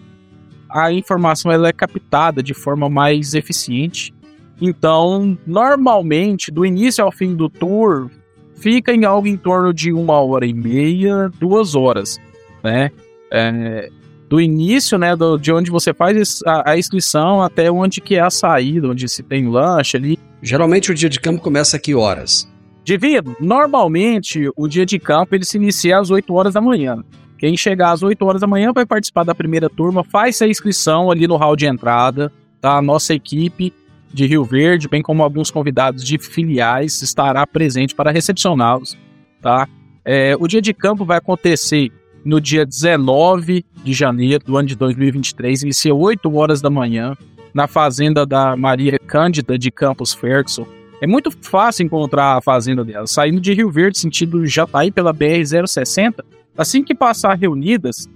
a 0.70 0.92
informação 0.92 1.52
ela 1.52 1.68
é 1.68 1.74
captada 1.74 2.44
de 2.44 2.54
forma 2.54 2.88
mais 2.88 3.34
eficiente. 3.34 4.14
Então, 4.62 5.38
normalmente, 5.48 6.52
do 6.52 6.66
início 6.66 7.04
ao 7.04 7.12
fim 7.12 7.36
do 7.36 7.50
tour, 7.50 8.10
fica 8.56 8.94
em 8.94 9.04
algo 9.04 9.28
em 9.28 9.36
torno 9.36 9.74
de 9.74 9.92
uma 9.92 10.22
hora 10.22 10.46
e 10.46 10.54
meia, 10.54 11.32
duas 11.40 11.76
horas, 11.76 12.20
né? 12.64 12.92
É, 13.32 13.90
do 14.30 14.40
início, 14.40 14.98
né, 14.98 15.16
do- 15.16 15.38
de 15.38 15.52
onde 15.52 15.72
você 15.72 15.94
faz 15.94 16.42
a, 16.46 16.72
a 16.72 16.78
inscrição 16.78 17.42
até 17.42 17.72
onde 17.72 18.00
que 18.00 18.16
é 18.16 18.22
a 18.22 18.30
saída, 18.30 18.88
onde 18.88 19.10
se 19.10 19.24
tem 19.24 19.48
lanche 19.50 19.98
ali. 19.98 20.20
Geralmente 20.42 20.92
o 20.92 20.96
dia 20.96 21.10
de 21.10 21.20
campo 21.20 21.42
começa 21.42 21.76
a 21.78 21.80
que 21.80 21.96
horas? 21.96 22.48
Divino, 22.84 23.36
normalmente 23.40 24.50
o 24.56 24.68
dia 24.68 24.86
de 24.86 25.00
campo 25.00 25.36
ele 25.36 25.44
se 25.46 25.58
inicia 25.58 26.00
às 26.00 26.10
8 26.12 26.34
horas 26.34 26.54
da 26.54 26.62
manhã. 26.62 27.04
Quem 27.38 27.56
chegar 27.58 27.92
às 27.92 28.04
8 28.04 28.24
horas 28.26 28.42
da 28.42 28.48
manhã 28.48 28.72
vai 28.74 28.86
participar 28.86 29.24
da 29.24 29.34
primeira 29.34 29.70
turma, 29.70 30.04
faz 30.04 30.42
a 30.42 30.48
inscrição 30.48 31.10
ali 31.10 31.28
no 31.28 31.36
hall 31.38 31.56
de 31.56 31.66
entrada, 31.66 32.32
tá? 32.62 32.78
A 32.78 32.82
nossa 32.82 33.14
equipe 33.14 33.74
de 34.14 34.26
Rio 34.26 34.44
Verde, 34.44 34.88
bem 34.88 35.02
como 35.02 35.24
alguns 35.24 35.50
convidados 35.52 36.04
de 36.04 36.18
filiais, 36.20 37.02
estará 37.02 37.46
presente 37.48 37.96
para 37.96 38.12
recepcioná-los, 38.12 38.98
tá? 39.42 39.68
É, 40.04 40.36
o 40.40 40.48
dia 40.48 40.62
de 40.62 40.74
campo 40.74 41.06
vai 41.06 41.18
acontecer 41.18 41.92
no 42.24 42.40
dia 42.40 42.66
19 42.66 43.66
de 43.84 43.94
janeiro 43.94 44.44
do 44.44 44.58
ano 44.58 44.68
de 44.68 44.76
2023, 44.76 45.64
inicia 45.64 45.94
8 45.94 46.34
horas 46.36 46.62
da 46.62 46.70
manhã, 46.70 47.16
na 47.54 47.68
fazenda 47.68 48.26
da 48.26 48.56
Maria 48.56 49.00
Cândida 49.00 49.58
de 49.58 49.72
Campos 49.72 50.14
Ferguson. 50.14 50.66
É 51.02 51.08
muito 51.08 51.32
fácil 51.42 51.86
encontrar 51.86 52.38
a 52.38 52.42
fazenda 52.42 52.84
dela. 52.84 53.08
Saindo 53.08 53.40
de 53.40 53.54
Rio 53.54 53.72
Verde, 53.72 53.98
sentido 53.98 54.46
Jataí 54.46 54.92
pela 54.92 55.14
BR-060, 55.14 56.24
assim 56.58 56.84
que 56.84 56.94
passar 56.94 57.36
reunidas, 57.36 58.08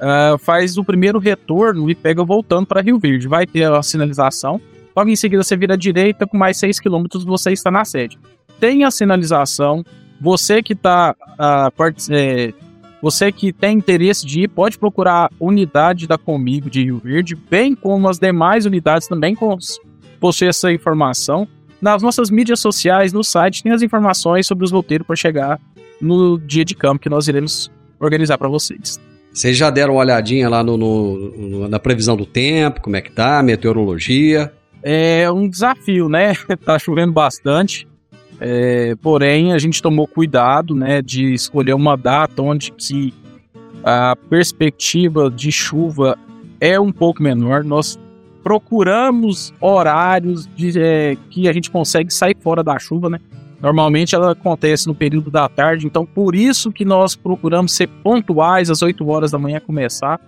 ah, 0.00 0.36
faz 0.36 0.76
o 0.76 0.84
primeiro 0.84 1.20
retorno 1.20 1.88
e 1.88 1.94
pega 1.94 2.24
voltando 2.24 2.66
para 2.66 2.80
Rio 2.80 2.98
Verde. 2.98 3.28
Vai 3.28 3.46
ter 3.46 3.70
a 3.70 3.82
sinalização. 3.82 4.60
Logo 4.96 5.08
em 5.08 5.16
seguida, 5.16 5.44
você 5.44 5.56
vira 5.56 5.74
à 5.74 5.76
direita, 5.76 6.26
com 6.26 6.36
mais 6.36 6.56
6 6.58 6.80
km 6.80 7.04
você 7.24 7.52
está 7.52 7.70
na 7.70 7.84
sede. 7.84 8.18
Tem 8.58 8.84
a 8.84 8.90
sinalização. 8.90 9.84
Você 10.20 10.62
que 10.62 10.72
está. 10.72 11.14
Você 13.02 13.32
que 13.32 13.52
tem 13.52 13.76
interesse 13.76 14.24
de 14.24 14.42
ir, 14.42 14.48
pode 14.48 14.78
procurar 14.78 15.24
a 15.26 15.30
unidade 15.40 16.06
da 16.06 16.16
Comigo 16.16 16.70
de 16.70 16.84
Rio 16.84 16.98
Verde, 17.02 17.34
bem 17.34 17.74
como 17.74 18.08
as 18.08 18.18
demais 18.18 18.64
unidades 18.64 19.08
também 19.08 19.36
possuem 20.20 20.48
essa 20.48 20.72
informação. 20.72 21.46
Nas 21.80 22.00
nossas 22.00 22.30
mídias 22.30 22.60
sociais, 22.60 23.12
no 23.12 23.24
site, 23.24 23.62
tem 23.64 23.72
as 23.72 23.82
informações 23.82 24.46
sobre 24.46 24.64
os 24.64 24.70
roteiros 24.70 25.04
para 25.06 25.16
chegar 25.16 25.60
no 26.00 26.38
dia 26.38 26.64
de 26.64 26.76
campo 26.76 27.00
que 27.00 27.08
nós 27.08 27.26
iremos 27.26 27.70
organizar 27.98 28.38
para 28.38 28.48
vocês. 28.48 29.00
Vocês 29.32 29.56
já 29.56 29.68
deram 29.70 29.94
uma 29.94 30.00
olhadinha 30.00 30.48
lá 30.48 30.62
no- 30.62 30.76
no- 30.76 31.68
na 31.68 31.78
previsão 31.80 32.16
do 32.16 32.24
tempo, 32.26 32.80
como 32.82 32.94
é 32.96 33.00
que 33.00 33.10
tá, 33.10 33.42
meteorologia? 33.42 34.52
É 34.82 35.30
um 35.30 35.48
desafio, 35.48 36.08
né? 36.08 36.34
tá 36.64 36.78
chovendo 36.78 37.12
bastante. 37.12 37.88
É, 38.44 38.96
porém, 38.96 39.52
a 39.52 39.58
gente 39.58 39.80
tomou 39.80 40.04
cuidado, 40.04 40.74
né, 40.74 41.00
de 41.00 41.32
escolher 41.32 41.74
uma 41.74 41.96
data 41.96 42.42
onde 42.42 42.72
que 42.72 43.14
a 43.84 44.16
perspectiva 44.28 45.30
de 45.30 45.52
chuva 45.52 46.18
é 46.60 46.78
um 46.78 46.90
pouco 46.90 47.22
menor. 47.22 47.62
Nós 47.62 47.96
procuramos 48.42 49.54
horários 49.60 50.48
de, 50.56 50.76
é, 50.76 51.16
que 51.30 51.48
a 51.48 51.52
gente 51.52 51.70
consegue 51.70 52.12
sair 52.12 52.36
fora 52.40 52.64
da 52.64 52.76
chuva, 52.80 53.08
né? 53.08 53.20
Normalmente 53.60 54.12
ela 54.12 54.32
acontece 54.32 54.88
no 54.88 54.94
período 54.94 55.30
da 55.30 55.48
tarde, 55.48 55.86
então 55.86 56.04
por 56.04 56.34
isso 56.34 56.72
que 56.72 56.84
nós 56.84 57.14
procuramos 57.14 57.70
ser 57.70 57.86
pontuais 58.02 58.70
às 58.70 58.82
8 58.82 59.08
horas 59.08 59.30
da 59.30 59.38
manhã 59.38 59.60
começar. 59.60 60.20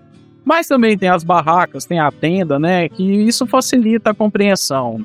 Mas 0.45 0.69
também 0.69 0.97
tem 0.97 1.09
as 1.09 1.25
barracas, 1.25 1.85
tem 1.85 1.99
a 1.99 2.13
tenda, 2.13 2.61
né? 2.61 2.89
Que 2.89 3.03
isso 3.03 3.45
facilita 3.45 4.11
a 4.11 4.15
compreensão, 4.15 5.05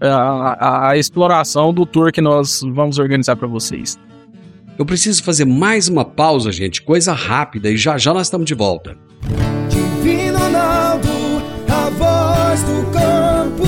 a, 0.00 0.88
a- 0.90 0.96
exploração 0.96 1.72
do 1.72 1.84
tour 1.86 2.12
que 2.12 2.20
nós 2.20 2.60
vamos 2.72 2.98
organizar 2.98 3.36
para 3.36 3.48
vocês. 3.48 3.98
Eu 4.78 4.86
preciso 4.86 5.24
fazer 5.24 5.44
mais 5.44 5.88
uma 5.88 6.04
pausa, 6.04 6.52
gente, 6.52 6.82
coisa 6.82 7.12
rápida, 7.12 7.68
e 7.68 7.76
já 7.76 7.98
já 7.98 8.14
nós 8.14 8.26
estamos 8.28 8.46
de 8.46 8.54
volta. 8.54 8.96
Divino 9.68 10.38
Ronaldo, 10.38 11.42
a 11.68 11.90
voz 11.90 12.62
do 12.62 12.90
campo. 12.92 13.64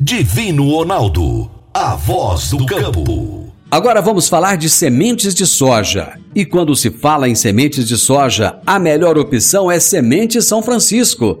Divino 0.00 0.70
Ronaldo, 0.70 1.50
a 1.74 1.94
voz 1.96 2.50
do 2.50 2.64
campo. 2.64 3.46
Agora 3.70 4.00
vamos 4.00 4.28
falar 4.28 4.56
de 4.56 4.70
sementes 4.70 5.34
de 5.34 5.44
soja. 5.44 6.14
E 6.34 6.44
quando 6.44 6.74
se 6.76 6.90
fala 6.90 7.28
em 7.28 7.34
sementes 7.34 7.86
de 7.86 7.96
soja, 7.98 8.58
a 8.66 8.78
melhor 8.78 9.18
opção 9.18 9.70
é 9.70 9.78
Semente 9.80 10.40
São 10.40 10.62
Francisco. 10.62 11.40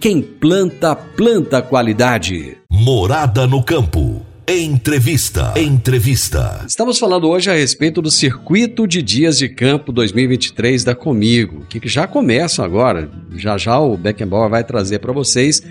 quem 0.00 0.20
planta, 0.20 0.94
planta 0.94 1.62
qualidade. 1.62 2.58
Morada 2.70 3.46
no 3.46 3.62
campo. 3.62 4.24
Entrevista. 4.46 5.54
Entrevista. 5.56 6.64
Estamos 6.68 6.98
falando 6.98 7.28
hoje 7.28 7.50
a 7.50 7.54
respeito 7.54 8.00
do 8.00 8.10
Circuito 8.10 8.86
de 8.86 9.02
Dias 9.02 9.38
de 9.38 9.48
Campo 9.48 9.90
2023 9.92 10.84
da 10.84 10.94
Comigo, 10.94 11.64
que 11.68 11.80
já 11.88 12.06
começam 12.06 12.64
agora. 12.64 13.10
Já 13.34 13.58
já 13.58 13.78
o 13.80 13.96
Beckenbauer 13.96 14.50
vai 14.50 14.62
trazer 14.62 15.00
para 15.00 15.12
vocês 15.12 15.62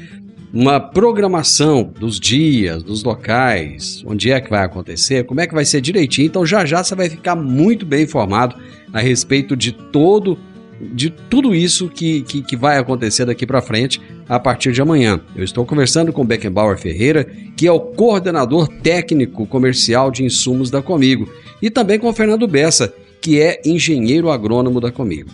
uma 0.51 0.79
programação 0.79 1.83
dos 1.83 2.19
dias, 2.19 2.81
dos 2.81 3.03
locais, 3.03 4.03
onde 4.05 4.31
é 4.31 4.41
que 4.41 4.49
vai 4.49 4.63
acontecer, 4.63 5.25
como 5.25 5.39
é 5.39 5.47
que 5.47 5.53
vai 5.53 5.65
ser 5.65 5.81
direitinho. 5.81 6.27
Então 6.27 6.45
já 6.45 6.65
já 6.65 6.83
você 6.83 6.95
vai 6.95 7.09
ficar 7.09 7.35
muito 7.35 7.85
bem 7.85 8.03
informado 8.03 8.55
a 8.91 8.99
respeito 8.99 9.55
de 9.55 9.71
todo 9.71 10.37
de 10.79 11.09
tudo 11.09 11.55
isso 11.55 11.89
que, 11.89 12.21
que, 12.21 12.41
que 12.41 12.55
vai 12.55 12.77
acontecer 12.77 13.25
daqui 13.25 13.45
para 13.45 13.61
frente 13.61 14.01
a 14.27 14.39
partir 14.39 14.71
de 14.71 14.81
amanhã. 14.81 15.19
Eu 15.35 15.43
estou 15.43 15.65
conversando 15.65 16.11
com 16.11 16.25
Beckenbauer 16.25 16.77
Ferreira, 16.77 17.27
que 17.55 17.67
é 17.67 17.71
o 17.71 17.79
coordenador 17.79 18.67
técnico 18.67 19.45
comercial 19.45 20.11
de 20.11 20.23
insumos 20.23 20.69
da 20.69 20.81
Comigo, 20.81 21.29
e 21.61 21.69
também 21.69 21.99
com 21.99 22.11
Fernando 22.13 22.47
Bessa, 22.47 22.93
que 23.21 23.39
é 23.39 23.61
engenheiro 23.65 24.29
agrônomo 24.29 24.81
da 24.81 24.91
Comigo. 24.91 25.29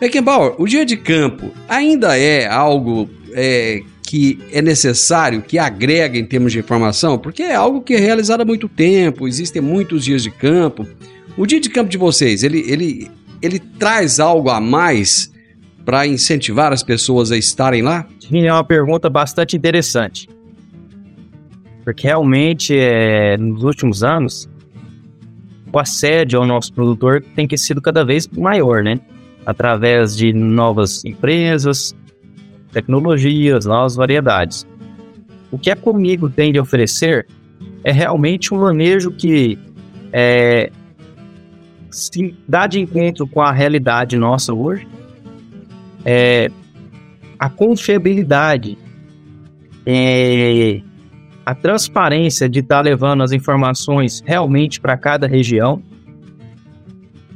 Beckenbauer, 0.00 0.54
o 0.58 0.66
dia 0.66 0.84
de 0.84 0.96
campo 0.96 1.50
ainda 1.68 2.18
é 2.18 2.46
algo 2.46 3.08
é, 3.32 3.80
que 4.02 4.38
é 4.52 4.60
necessário, 4.60 5.42
que 5.42 5.58
agrega 5.58 6.18
em 6.18 6.24
termos 6.24 6.52
de 6.52 6.58
informação, 6.58 7.18
porque 7.18 7.42
é 7.42 7.54
algo 7.54 7.80
que 7.80 7.94
é 7.94 7.98
realizado 7.98 8.42
há 8.42 8.44
muito 8.44 8.68
tempo, 8.68 9.26
existem 9.26 9.62
muitos 9.62 10.04
dias 10.04 10.22
de 10.22 10.30
campo. 10.30 10.86
O 11.36 11.46
dia 11.46 11.60
de 11.60 11.68
campo 11.68 11.90
de 11.90 11.98
vocês, 11.98 12.42
ele, 12.42 12.64
ele 12.68 13.10
ele 13.44 13.58
traz 13.58 14.18
algo 14.18 14.48
a 14.48 14.60
mais 14.60 15.32
para 15.84 16.06
incentivar 16.06 16.72
as 16.72 16.82
pessoas 16.82 17.30
a 17.30 17.36
estarem 17.36 17.82
lá? 17.82 18.06
Sim, 18.20 18.46
é 18.46 18.52
uma 18.52 18.64
pergunta 18.64 19.10
bastante 19.10 19.56
interessante. 19.56 20.28
Porque 21.84 22.06
realmente, 22.06 22.74
é, 22.74 23.36
nos 23.36 23.62
últimos 23.62 24.02
anos, 24.02 24.48
o 25.70 25.78
assédio 25.78 26.38
ao 26.38 26.46
nosso 26.46 26.72
produtor 26.72 27.22
tem 27.34 27.46
que 27.46 27.58
sido 27.58 27.82
cada 27.82 28.04
vez 28.04 28.26
maior, 28.28 28.82
né? 28.82 28.98
Através 29.44 30.16
de 30.16 30.32
novas 30.32 31.04
empresas, 31.04 31.94
tecnologias, 32.72 33.66
novas 33.66 33.94
variedades. 33.94 34.66
O 35.50 35.58
que 35.58 35.70
a 35.70 35.76
Comigo 35.76 36.30
tem 36.30 36.50
de 36.50 36.58
oferecer 36.58 37.26
é 37.84 37.92
realmente 37.92 38.54
um 38.54 38.60
manejo 38.60 39.10
que 39.10 39.58
é, 40.10 40.72
se 41.94 42.34
dá 42.46 42.66
de 42.66 42.80
encontro 42.80 43.24
com 43.26 43.40
a 43.40 43.52
realidade 43.52 44.16
nossa 44.16 44.52
hoje, 44.52 44.86
é, 46.04 46.50
a 47.38 47.48
confiabilidade, 47.48 48.76
é, 49.86 50.80
a 51.46 51.54
transparência 51.54 52.48
de 52.48 52.58
estar 52.58 52.76
tá 52.76 52.80
levando 52.80 53.22
as 53.22 53.30
informações 53.30 54.22
realmente 54.26 54.80
para 54.80 54.96
cada 54.96 55.28
região, 55.28 55.80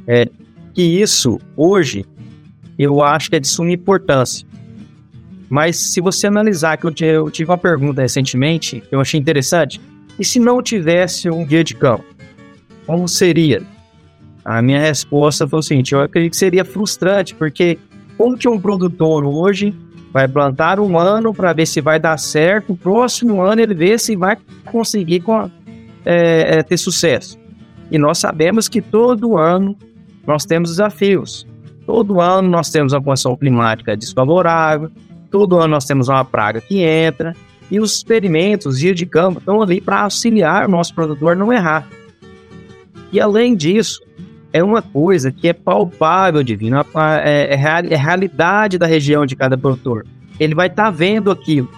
é, 0.05 0.27
que 0.73 0.81
isso 0.81 1.39
hoje 1.55 2.05
eu 2.77 3.01
acho 3.01 3.29
que 3.29 3.37
é 3.37 3.39
de 3.39 3.47
suma 3.47 3.71
importância. 3.71 4.45
Mas 5.49 5.77
se 5.77 6.01
você 6.01 6.27
analisar, 6.27 6.77
que 6.77 6.85
eu, 6.85 7.31
tive 7.31 7.49
uma 7.49 7.57
pergunta 7.57 8.01
recentemente, 8.01 8.83
eu 8.91 8.99
achei 8.99 9.19
interessante, 9.19 9.81
e 10.19 10.25
se 10.25 10.37
não 10.37 10.61
tivesse 10.61 11.29
um 11.29 11.45
guia 11.45 11.63
de 11.63 11.75
campo, 11.75 12.05
como 12.85 13.07
seria? 13.07 13.63
A 14.49 14.63
minha 14.63 14.79
resposta 14.79 15.47
foi 15.47 15.59
o 15.59 15.61
seguinte: 15.61 15.93
eu 15.93 16.01
acredito 16.01 16.31
que 16.31 16.37
seria 16.37 16.65
frustrante, 16.65 17.35
porque 17.35 17.77
como 18.17 18.35
que 18.35 18.49
um 18.49 18.59
produtor 18.59 19.23
hoje 19.23 19.75
vai 20.11 20.27
plantar 20.27 20.79
um 20.79 20.97
ano 20.97 21.31
para 21.31 21.53
ver 21.53 21.67
se 21.67 21.79
vai 21.79 21.99
dar 21.99 22.17
certo, 22.17 22.73
o 22.73 22.75
próximo 22.75 23.43
ano 23.43 23.61
ele 23.61 23.75
vê 23.75 23.95
se 23.99 24.15
vai 24.15 24.35
conseguir 24.65 25.23
é, 26.03 26.57
é, 26.57 26.63
ter 26.63 26.77
sucesso. 26.77 27.37
E 27.91 27.99
nós 27.99 28.17
sabemos 28.17 28.67
que 28.67 28.81
todo 28.81 29.37
ano 29.37 29.77
nós 30.25 30.45
temos 30.45 30.71
desafios. 30.71 31.45
Todo 31.85 32.19
ano 32.19 32.49
nós 32.49 32.71
temos 32.71 32.91
uma 32.91 33.03
condição 33.03 33.37
climática 33.37 33.95
desfavorável, 33.95 34.89
todo 35.29 35.59
ano 35.59 35.67
nós 35.67 35.85
temos 35.85 36.09
uma 36.09 36.25
praga 36.25 36.59
que 36.59 36.81
entra, 36.81 37.35
e 37.69 37.79
os 37.79 37.97
experimentos, 37.97 38.79
dias 38.79 38.95
de 38.95 39.05
campo, 39.05 39.37
estão 39.37 39.61
ali 39.61 39.79
para 39.79 40.01
auxiliar 40.01 40.67
o 40.67 40.71
nosso 40.71 40.95
produtor 40.95 41.33
a 41.33 41.35
não 41.35 41.53
errar. 41.53 41.87
E 43.11 43.21
além 43.21 43.55
disso, 43.55 44.01
é 44.51 44.63
uma 44.63 44.81
coisa 44.81 45.31
que 45.31 45.47
é 45.47 45.53
palpável, 45.53 46.43
divino, 46.43 46.79
é, 46.79 47.53
é, 47.53 47.53
é, 47.53 47.95
realidade 47.95 48.77
da 48.77 48.87
região 48.87 49.25
de 49.25 49.35
cada 49.35 49.57
produtor. 49.57 50.05
Ele 50.39 50.55
vai 50.55 50.67
estar 50.67 50.85
tá 50.85 50.89
vendo 50.89 51.29
aquilo. 51.29 51.69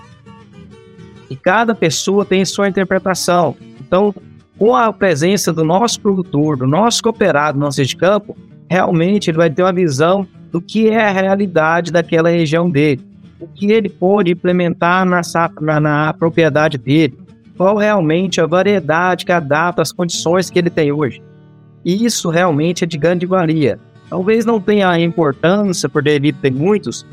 E 1.30 1.36
cada 1.36 1.74
pessoa 1.74 2.26
tem 2.26 2.44
sua 2.46 2.68
interpretação. 2.68 3.56
Então, 3.80 4.14
com 4.58 4.76
a 4.76 4.92
presença 4.94 5.52
do 5.52 5.64
nosso 5.64 6.00
produtor, 6.00 6.58
do 6.58 6.68
nosso 6.68 7.02
cooperado, 7.02 7.58
do 7.58 7.62
nosso 7.62 7.84
de 7.84 7.96
campo, 7.96 8.38
realmente 8.70 9.30
ele 9.30 9.38
vai 9.38 9.50
ter 9.50 9.64
uma 9.64 9.74
visão 9.74 10.28
do 10.52 10.62
que 10.62 10.90
é 10.90 11.08
a 11.08 11.12
realidade 11.12 11.92
daquela 11.92 12.30
região 12.30 12.70
dele. 12.70 13.02
O 13.40 13.48
que 13.48 13.72
ele 13.72 13.90
pode 13.90 14.32
implementar 14.32 15.06
na, 15.06 15.22
na, 15.60 15.80
na 15.80 16.14
propriedade 16.14 16.78
dele. 16.78 17.18
Qual 17.58 17.76
realmente 17.76 18.40
a 18.40 18.46
variedade 18.46 19.26
que 19.26 19.32
adapta 19.32 19.82
às 19.82 19.92
condições 19.92 20.50
que 20.50 20.60
ele 20.60 20.70
tem 20.70 20.92
hoje. 20.92 21.22
E 21.84 22.06
isso 22.06 22.30
realmente 22.30 22.84
é 22.84 22.88
de 22.88 22.98
grande 22.98 23.26
valia. 23.26 23.80
Talvez 24.10 24.46
não 24.46 24.60
tenha 24.60 25.00
importância 25.00 25.88
por 25.88 26.04
devido 26.04 26.40
ter 26.42 26.52
muitos, 26.52 27.06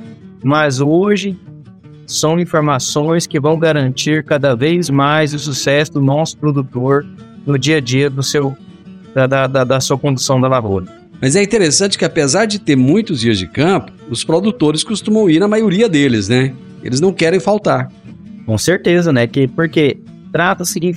mas 0.43 0.81
hoje 0.81 1.39
são 2.07 2.41
informações 2.41 3.27
que 3.27 3.39
vão 3.39 3.59
garantir 3.59 4.25
cada 4.25 4.55
vez 4.57 4.89
mais 4.89 5.35
o 5.35 5.39
sucesso 5.39 5.93
do 5.93 6.01
nosso 6.01 6.37
produtor 6.39 7.07
no 7.47 7.59
dia 7.59 7.77
a 7.77 7.81
dia 7.81 8.09
do 8.11 8.23
seu, 8.23 8.57
da, 9.15 9.47
da, 9.47 9.65
da 9.65 9.81
sua 9.81 9.99
condução 9.99 10.41
da 10.41 10.49
lavoura. 10.49 10.87
Mas 11.21 11.37
é 11.37 11.43
interessante 11.43 11.99
que 11.99 12.05
apesar 12.05 12.47
de 12.47 12.59
ter 12.59 12.77
muitos 12.77 13.21
dias 13.21 13.39
de 13.39 13.47
campo, 13.47 13.93
os 14.09 14.25
produtores 14.25 14.85
costumam 14.85 15.29
ir 15.29 15.41
na 15.41 15.49
maioria 15.49 15.89
deles, 15.89 16.29
né? 16.29 16.55
Eles 16.83 17.01
não 17.01 17.13
querem 17.13 17.41
faltar. 17.41 17.91
Com 18.47 18.57
certeza, 18.57 19.13
né? 19.13 19.27
Que, 19.27 19.49
porque 19.49 19.99
trata-se 20.33 20.79
de 20.79 20.95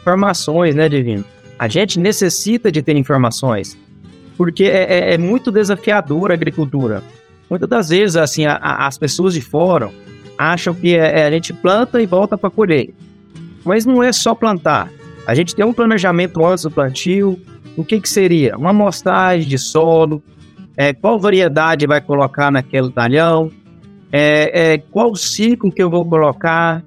informações, 0.00 0.74
né, 0.74 0.88
Divino? 0.88 1.24
A 1.58 1.68
gente 1.68 1.98
necessita 1.98 2.70
de 2.70 2.82
ter 2.82 2.96
informações, 2.96 3.76
porque 4.36 4.64
é, 4.64 5.10
é, 5.10 5.14
é 5.14 5.18
muito 5.18 5.50
desafiador 5.50 6.30
a 6.30 6.34
agricultura. 6.34 7.02
Muitas 7.48 7.68
das 7.68 7.88
vezes, 7.88 8.16
assim, 8.16 8.44
a, 8.44 8.56
a, 8.56 8.86
as 8.86 8.98
pessoas 8.98 9.34
de 9.34 9.40
fora 9.40 9.90
acham 10.36 10.74
que 10.74 10.94
é, 10.94 11.20
é 11.20 11.26
a 11.26 11.30
gente 11.30 11.52
planta 11.52 12.02
e 12.02 12.06
volta 12.06 12.36
para 12.36 12.50
colher. 12.50 12.90
Mas 13.64 13.86
não 13.86 14.02
é 14.02 14.12
só 14.12 14.34
plantar. 14.34 14.90
A 15.26 15.34
gente 15.34 15.54
tem 15.54 15.64
um 15.64 15.72
planejamento 15.72 16.44
antes 16.44 16.64
do 16.64 16.70
plantio. 16.70 17.40
O 17.76 17.84
que, 17.84 18.00
que 18.00 18.08
seria? 18.08 18.56
Uma 18.56 18.70
amostragem 18.70 19.48
de 19.48 19.58
solo, 19.58 20.22
é, 20.76 20.92
qual 20.92 21.18
variedade 21.18 21.86
vai 21.86 22.00
colocar 22.00 22.50
naquele 22.50 22.90
talhão, 22.90 23.50
é, 24.12 24.74
é, 24.74 24.78
qual 24.78 25.14
ciclo 25.16 25.72
que 25.72 25.82
eu 25.82 25.90
vou 25.90 26.04
colocar, 26.04 26.84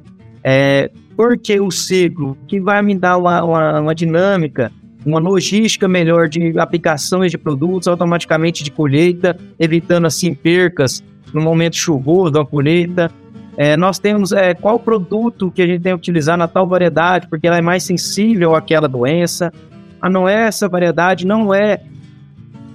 porque 1.19 1.59
o 1.59 1.69
ciclo 1.69 2.37
que 2.47 2.61
vai 2.61 2.81
me 2.81 2.97
dar 2.97 3.17
uma, 3.17 3.43
uma, 3.43 3.79
uma 3.81 3.93
dinâmica, 3.93 4.71
uma 5.05 5.19
logística 5.19 5.85
melhor 5.85 6.29
de 6.29 6.57
aplicações 6.57 7.29
de 7.29 7.37
produtos, 7.37 7.89
automaticamente 7.89 8.63
de 8.63 8.71
colheita, 8.71 9.35
evitando 9.59 10.07
assim 10.07 10.33
percas 10.33 11.03
no 11.33 11.41
momento 11.41 11.75
chuvoso 11.75 12.31
da 12.31 12.45
colheita. 12.45 13.11
É, 13.57 13.75
nós 13.75 13.99
temos 13.99 14.31
é, 14.31 14.53
qual 14.53 14.79
produto 14.79 15.51
que 15.51 15.61
a 15.61 15.67
gente 15.67 15.81
tem 15.81 15.91
que 15.91 15.99
utilizar 15.99 16.37
na 16.37 16.47
tal 16.47 16.65
variedade, 16.65 17.27
porque 17.27 17.47
ela 17.47 17.57
é 17.57 17.61
mais 17.61 17.83
sensível 17.83 18.55
àquela 18.55 18.87
doença. 18.87 19.51
Ah, 20.01 20.09
não 20.09 20.25
é 20.25 20.47
essa 20.47 20.69
variedade, 20.69 21.27
não 21.27 21.53
é, 21.53 21.81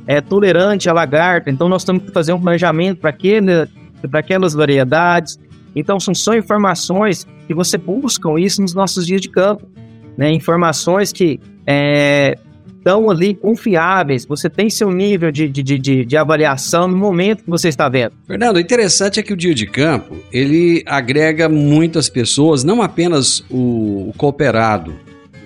é 0.07 0.21
tolerante 0.21 0.87
à 0.87 0.93
lagarta, 0.93 1.49
então 1.49 1.67
nós 1.67 1.83
temos 1.83 2.03
que 2.03 2.11
fazer 2.11 2.35
um 2.35 2.41
planejamento 2.43 3.01
para 3.01 4.21
aquelas 4.21 4.53
variedades. 4.53 5.41
Então, 5.75 5.99
são 5.99 6.15
só 6.15 6.35
informações 6.35 7.27
que 7.47 7.55
você 7.55 7.77
busca 7.77 8.29
isso 8.39 8.63
nos 8.63 8.75
nossos 8.75 9.07
dias 9.07 9.21
de 9.21 9.29
campo. 9.29 9.69
Né? 10.17 10.33
Informações 10.33 11.13
que 11.13 11.41
é, 11.67 12.39
estão 12.85 13.09
ali 13.09 13.35
confiáveis, 13.35 14.27
você 14.27 14.51
tem 14.51 14.69
seu 14.69 14.91
nível 14.91 15.33
de, 15.33 15.49
de, 15.49 15.63
de, 15.63 16.05
de, 16.05 16.17
avaliação 16.17 16.87
no 16.87 16.97
momento 16.97 17.43
que 17.43 17.51
você 17.51 17.69
está 17.69 17.89
vendo. 17.89 18.13
Fernando, 18.27 18.57
o 18.57 18.61
interessante 18.61 19.19
é 19.19 19.23
que 19.23 19.33
o 19.33 19.37
dia 19.37 19.55
de 19.55 19.67
campo, 19.67 20.17
ele 20.31 20.83
agrega 20.87 21.49
muitas 21.49 22.11
pessoas, 22.11 22.63
não 22.63 22.83
apenas 22.83 23.41
o, 23.51 24.11
o 24.11 24.15
cooperado 24.19 24.95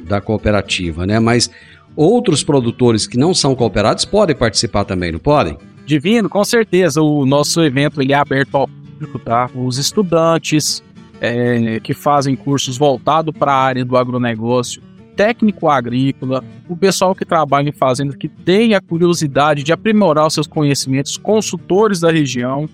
da 0.03 0.21
cooperativa, 0.21 1.07
né? 1.07 1.21
Mas 1.21 1.49
outros 1.95 2.43
produtores 2.43 3.07
que 3.07 3.17
não 3.17 3.33
são 3.33 3.55
cooperados 3.55 4.05
podem 4.05 4.35
participar 4.35 4.85
também, 4.85 5.13
não 5.13 5.21
podem? 5.21 5.57
Divino, 5.87 6.29
com 6.29 6.45
certeza. 6.45 7.01
O 7.01 7.25
nosso 7.25 7.63
evento 7.63 8.03
ele 8.03 8.13
é 8.13 8.17
aberto 8.17 8.57
ao 8.57 8.69
público, 8.99 9.19
tá? 9.19 9.49
Os 9.55 9.79
estudantes 9.79 10.83
é, 11.21 11.79
que 11.81 11.95
fazem 11.95 12.35
cursos 12.35 12.77
voltados 12.77 13.35
para 13.37 13.53
a 13.53 13.63
área 13.63 13.85
do 13.85 13.97
agronegócio, 13.97 14.83
técnico 15.17 15.69
agrícola, 15.69 16.45
o 16.69 16.77
pessoal 16.77 17.15
que 17.15 17.25
trabalha 17.25 17.69
em 17.69 17.73
fazendas 17.73 18.17
que 18.17 18.29
tem 18.29 18.75
a 18.75 18.81
curiosidade 18.81 19.63
de 19.63 19.73
aprimorar 19.73 20.27
os 20.27 20.35
seus 20.35 20.47
conhecimentos, 20.47 21.17
consultores 21.17 22.01
da 22.01 22.11
região, 22.11 22.69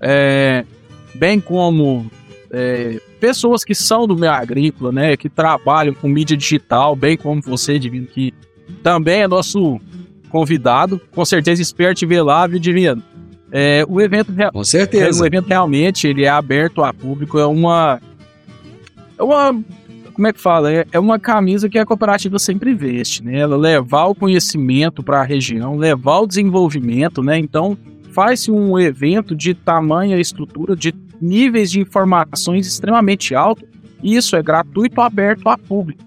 é, 0.00 0.64
bem 1.14 1.40
como 1.40 2.10
é, 2.50 3.00
pessoas 3.18 3.64
que 3.64 3.74
são 3.74 4.06
do 4.06 4.16
meio 4.16 4.32
agrícola, 4.32 4.92
né, 4.92 5.16
que 5.16 5.28
trabalham 5.28 5.92
com 5.92 6.08
mídia 6.08 6.36
digital, 6.36 6.96
bem 6.96 7.16
como 7.16 7.42
você, 7.42 7.78
Divino, 7.78 8.06
que 8.06 8.32
também 8.82 9.22
é 9.22 9.28
nosso 9.28 9.78
convidado, 10.30 10.98
com 11.14 11.24
certeza 11.24 11.60
espero 11.60 11.94
te 11.94 12.06
ver 12.06 12.22
lá, 12.22 12.46
viu, 12.46 12.58
Divino? 12.58 13.02
É, 13.52 13.84
o 13.88 14.00
evento 14.00 14.32
com 14.52 14.64
certeza. 14.64 15.20
É, 15.20 15.22
o 15.22 15.26
evento 15.26 15.48
realmente 15.48 16.06
ele 16.06 16.24
é 16.24 16.28
aberto 16.28 16.82
a 16.82 16.92
público, 16.92 17.38
é 17.38 17.46
uma 17.46 18.00
é 19.18 19.22
uma 19.22 19.52
como 20.12 20.26
é 20.26 20.32
que 20.32 20.40
fala? 20.40 20.70
É, 20.70 20.86
é 20.92 20.98
uma 20.98 21.18
camisa 21.18 21.68
que 21.68 21.78
a 21.78 21.86
cooperativa 21.86 22.38
sempre 22.38 22.74
veste, 22.74 23.24
né? 23.24 23.38
Ela 23.38 23.56
levar 23.56 24.04
o 24.04 24.14
conhecimento 24.14 25.02
para 25.02 25.20
a 25.20 25.24
região, 25.24 25.76
levar 25.76 26.20
o 26.20 26.26
desenvolvimento, 26.26 27.22
né? 27.22 27.38
Então, 27.38 27.76
faz-se 28.12 28.50
um 28.50 28.78
evento 28.78 29.34
de 29.34 29.54
tamanha 29.54 30.18
estrutura, 30.18 30.76
de 30.76 30.94
níveis 31.20 31.70
de 31.70 31.80
informações 31.80 32.66
extremamente 32.66 33.34
alto, 33.34 33.64
e 34.02 34.14
isso 34.16 34.36
é 34.36 34.42
gratuito, 34.42 35.00
aberto 35.00 35.48
a 35.48 35.56
público. 35.56 36.04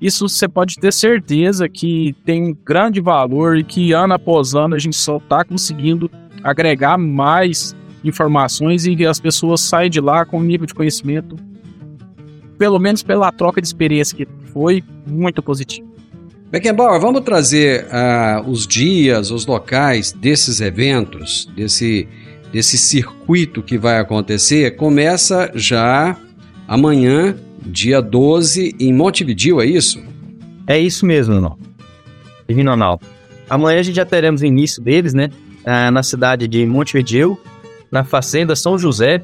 Isso 0.00 0.28
você 0.28 0.48
pode 0.48 0.76
ter 0.76 0.92
certeza 0.92 1.68
que 1.68 2.16
tem 2.24 2.58
grande 2.64 3.00
valor 3.00 3.56
e 3.56 3.62
que 3.62 3.92
ano 3.92 4.14
após 4.14 4.54
ano 4.54 4.74
a 4.74 4.78
gente 4.78 4.96
só 4.96 5.18
está 5.18 5.44
conseguindo 5.44 6.10
agregar 6.42 6.98
mais 6.98 7.74
informações 8.04 8.84
e 8.86 9.06
as 9.06 9.20
pessoas 9.20 9.60
saem 9.60 9.90
de 9.90 10.00
lá 10.00 10.24
com 10.24 10.38
um 10.38 10.42
nível 10.42 10.66
de 10.66 10.74
conhecimento 10.74 11.36
pelo 12.58 12.78
menos 12.78 13.02
pela 13.02 13.32
troca 13.32 13.60
de 13.60 13.66
experiência 13.66 14.16
que 14.16 14.26
foi 14.52 14.84
muito 15.04 15.42
positivo. 15.42 15.92
Beckenbauer, 16.48 17.00
vamos 17.00 17.22
trazer 17.22 17.86
uh, 17.86 18.48
os 18.48 18.66
dias, 18.66 19.32
os 19.32 19.46
locais 19.46 20.12
desses 20.12 20.60
eventos, 20.60 21.50
desse, 21.56 22.06
desse 22.52 22.78
circuito 22.78 23.62
que 23.62 23.78
vai 23.78 23.98
acontecer. 23.98 24.76
Começa 24.76 25.50
já 25.54 26.16
amanhã, 26.68 27.34
dia 27.66 28.00
12, 28.00 28.76
em 28.78 28.92
Montevideo, 28.92 29.60
é 29.60 29.66
isso? 29.66 30.00
É 30.66 30.78
isso 30.78 31.04
mesmo, 31.04 31.40
não. 31.40 31.58
Divino 32.46 32.70
Ronaldo. 32.70 33.04
Amanhã 33.50 33.80
a 33.80 33.82
gente 33.82 33.96
já 33.96 34.04
teremos 34.04 34.42
o 34.42 34.46
início 34.46 34.80
deles, 34.80 35.14
né? 35.14 35.30
Uh, 35.62 35.90
na 35.92 36.02
cidade 36.02 36.48
de 36.48 36.66
Montevideo, 36.66 37.38
na 37.90 38.02
Fazenda 38.02 38.56
São 38.56 38.76
José, 38.76 39.22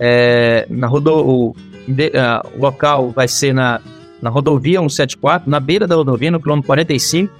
é, 0.00 0.66
na 0.70 0.86
rodo, 0.86 1.54
de, 1.86 2.08
uh, 2.08 2.56
o 2.56 2.62
local 2.62 3.10
vai 3.10 3.28
ser 3.28 3.52
na, 3.52 3.80
na 4.22 4.30
rodovia 4.30 4.78
174, 4.78 5.50
na 5.50 5.60
beira 5.60 5.86
da 5.86 5.94
rodovia, 5.94 6.30
no 6.30 6.40
quilômetro 6.40 6.66
45, 6.66 7.32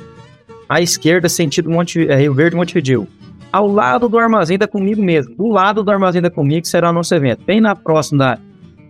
à 0.69 0.81
esquerda, 0.81 1.29
sentido 1.29 1.71
Monte, 1.71 2.07
é, 2.09 2.17
Rio 2.17 2.35
Verde, 2.35 2.57
Montevideo. 2.57 3.07
Ao 3.51 3.67
lado 3.67 4.09
do 4.09 4.19
Armazém 4.19 4.59
da 4.59 4.69
Comigo 4.69 5.03
mesmo, 5.03 5.35
do 5.35 5.49
lado 5.49 5.83
do 5.83 5.91
Armazém 5.91 6.21
da 6.21 6.31
Comigo 6.31 6.67
será 6.67 6.91
o 6.91 6.93
nosso 6.93 7.15
evento. 7.15 7.43
Bem 7.47 7.61
na 7.61 7.75
próxima 7.75 8.39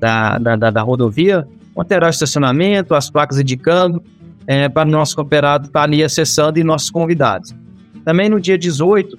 da, 0.01 0.39
da, 0.39 0.57
da, 0.57 0.70
da 0.70 0.82
rodovia, 0.82 1.47
onde 1.76 1.89
terá 1.89 2.11
estacionamento, 2.11 2.95
as 2.95 3.09
placas 3.09 3.39
indicando, 3.39 4.03
é, 4.47 4.68
para 4.68 4.89
o 4.89 4.91
nosso 4.91 5.14
cooperado 5.14 5.66
estar 5.66 5.80
tá 5.80 5.84
ali 5.84 6.03
acessando 6.03 6.59
e 6.59 6.64
nossos 6.64 6.91
convidados. 6.91 7.55
Também 8.09 8.30
no 8.30 8.40
dia 8.40 8.56
18, 8.56 9.18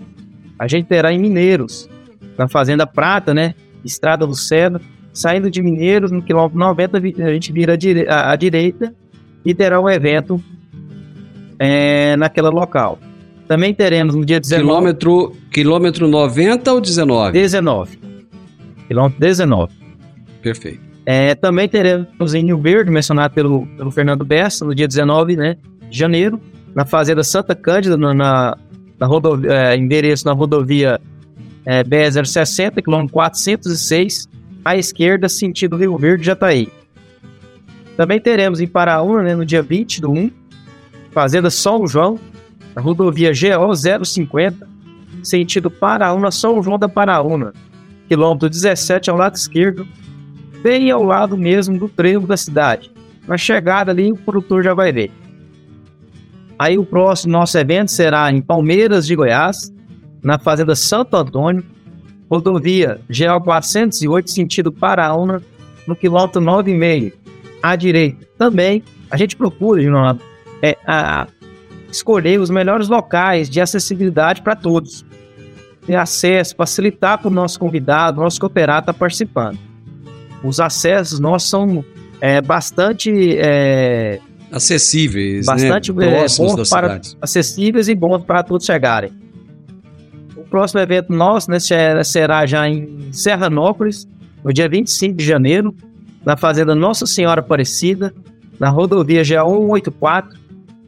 a 0.57 0.67
gente 0.67 0.87
terá 0.87 1.13
em 1.13 1.19
Mineiros, 1.19 1.87
na 2.35 2.47
Fazenda 2.47 2.87
Prata, 2.87 3.35
né? 3.35 3.53
Estrada 3.85 4.25
do 4.25 4.33
Cedro, 4.33 4.81
saindo 5.13 5.47
de 5.51 5.61
Mineiros, 5.61 6.09
no 6.09 6.23
quilômetro 6.23 6.57
90, 6.57 6.97
a 6.97 7.31
gente 7.31 7.53
vira 7.53 7.77
à 8.07 8.35
direita 8.35 8.91
e 9.45 9.53
terá 9.53 9.79
um 9.79 9.87
evento 9.87 10.43
é, 11.59 12.15
naquele 12.17 12.49
local. 12.49 12.97
Também 13.47 13.75
teremos 13.75 14.15
no 14.15 14.25
dia 14.25 14.39
19. 14.39 14.65
Quilômetro, 14.67 15.37
quilômetro 15.51 16.07
90 16.07 16.73
ou 16.73 16.81
19? 16.81 17.31
19. 17.31 17.99
Quilômetro 18.87 19.19
19. 19.19 19.71
Perfeito. 20.41 20.81
É, 21.05 21.35
também 21.35 21.69
teremos 21.69 22.33
em 22.33 22.43
Rio 22.43 22.57
Verde, 22.57 22.89
mencionado 22.89 23.35
pelo, 23.35 23.67
pelo 23.77 23.91
Fernando 23.91 24.25
Bessa, 24.25 24.65
no 24.65 24.73
dia 24.73 24.87
19 24.87 25.35
né, 25.35 25.57
de 25.91 25.95
janeiro, 25.95 26.41
na 26.73 26.85
Fazenda 26.85 27.23
Santa 27.23 27.53
Cândida, 27.53 27.95
na, 27.95 28.15
na, 28.15 28.57
na 28.99 29.07
rodovia, 29.07 29.51
é, 29.51 29.77
endereço 29.77 30.25
na 30.25 30.33
rodovia 30.33 30.99
é, 31.65 31.83
BR-060, 31.83 32.81
quilômetro 32.83 33.13
406, 33.13 34.27
à 34.65 34.75
esquerda, 34.75 35.29
sentido 35.29 35.77
Rio 35.77 35.97
Verde, 35.97 36.25
Jataí. 36.25 36.67
Também 37.95 38.19
teremos 38.19 38.59
em 38.59 38.67
Paraúna, 38.67 39.23
né, 39.23 39.35
no 39.35 39.45
dia 39.45 39.61
20 39.61 40.01
do 40.01 40.11
1, 40.11 40.31
Fazenda 41.11 41.49
São 41.49 41.87
João, 41.87 42.19
na 42.75 42.81
rodovia 42.81 43.31
GO 43.31 44.05
050, 44.05 44.67
sentido 45.23 45.69
Paraúna, 45.69 46.31
São 46.31 46.61
João 46.61 46.77
da 46.77 46.87
Paraúna, 46.87 47.53
quilômetro 48.07 48.49
17 48.49 49.09
ao 49.09 49.17
lado 49.17 49.35
esquerdo, 49.35 49.87
bem 50.61 50.91
ao 50.91 51.03
lado 51.03 51.37
mesmo 51.37 51.77
do 51.77 51.87
trevo 51.89 52.27
da 52.27 52.37
cidade. 52.37 52.91
Na 53.27 53.37
chegada 53.37 53.91
ali, 53.91 54.11
o 54.11 54.17
produtor 54.17 54.63
já 54.63 54.73
vai 54.73 54.91
ver. 54.91 55.11
Aí 56.59 56.77
o 56.77 56.85
próximo 56.85 57.31
nosso 57.31 57.57
evento 57.57 57.89
será 57.89 58.29
em 58.29 58.41
Palmeiras 58.41 59.07
de 59.07 59.15
Goiás, 59.15 59.73
na 60.21 60.37
Fazenda 60.37 60.75
Santo 60.75 61.15
Antônio, 61.15 61.63
rodovia 62.29 62.99
GO 63.09 63.41
408, 63.45 64.29
sentido 64.29 64.69
Paraúna, 64.69 65.41
no 65.87 65.95
quilômetro 65.95 66.41
9,5, 66.41 67.13
à 67.63 67.77
direita. 67.77 68.27
Também, 68.37 68.83
a 69.09 69.15
gente 69.15 69.37
procura, 69.37 69.81
Ginaldo, 69.81 70.21
é, 70.61 70.77
a, 70.85 71.27
escolher 71.89 72.41
os 72.41 72.49
melhores 72.49 72.89
locais 72.89 73.49
de 73.49 73.61
acessibilidade 73.61 74.41
para 74.41 74.53
todos. 74.53 75.05
Ter 75.85 75.95
acesso, 75.95 76.57
facilitar 76.57 77.19
para 77.19 77.29
o 77.29 77.31
nosso 77.31 77.57
convidado, 77.57 78.19
nosso 78.19 78.37
cooperado 78.37 78.81
estar 78.81 78.93
tá 78.93 78.99
participando. 78.99 79.57
Os 80.43 80.59
acessos 80.59 81.21
nossos 81.21 81.49
são 81.49 81.85
é, 82.19 82.41
bastante 82.41 83.37
é, 83.37 84.19
acessíveis, 84.51 85.45
bastante 85.45 85.91
né? 85.93 86.23
é, 86.23 86.25
bons 86.37 86.69
para 86.69 86.87
cidades. 86.87 87.17
acessíveis 87.21 87.87
e 87.87 87.95
bons 87.95 88.23
para 88.23 88.43
todos 88.43 88.65
chegarem 88.65 89.11
próximo 90.49 90.81
evento 90.81 91.13
nosso 91.13 91.49
né, 91.49 91.59
será 91.59 92.45
já 92.45 92.67
em 92.67 93.11
Serranópolis, 93.11 94.07
no 94.43 94.51
dia 94.51 94.67
25 94.67 95.15
de 95.15 95.23
janeiro, 95.23 95.73
na 96.25 96.35
Fazenda 96.35 96.75
Nossa 96.75 97.05
Senhora 97.05 97.41
Aparecida, 97.41 98.13
na 98.59 98.69
rodovia 98.69 99.23
GA 99.23 99.45
184, 99.45 100.37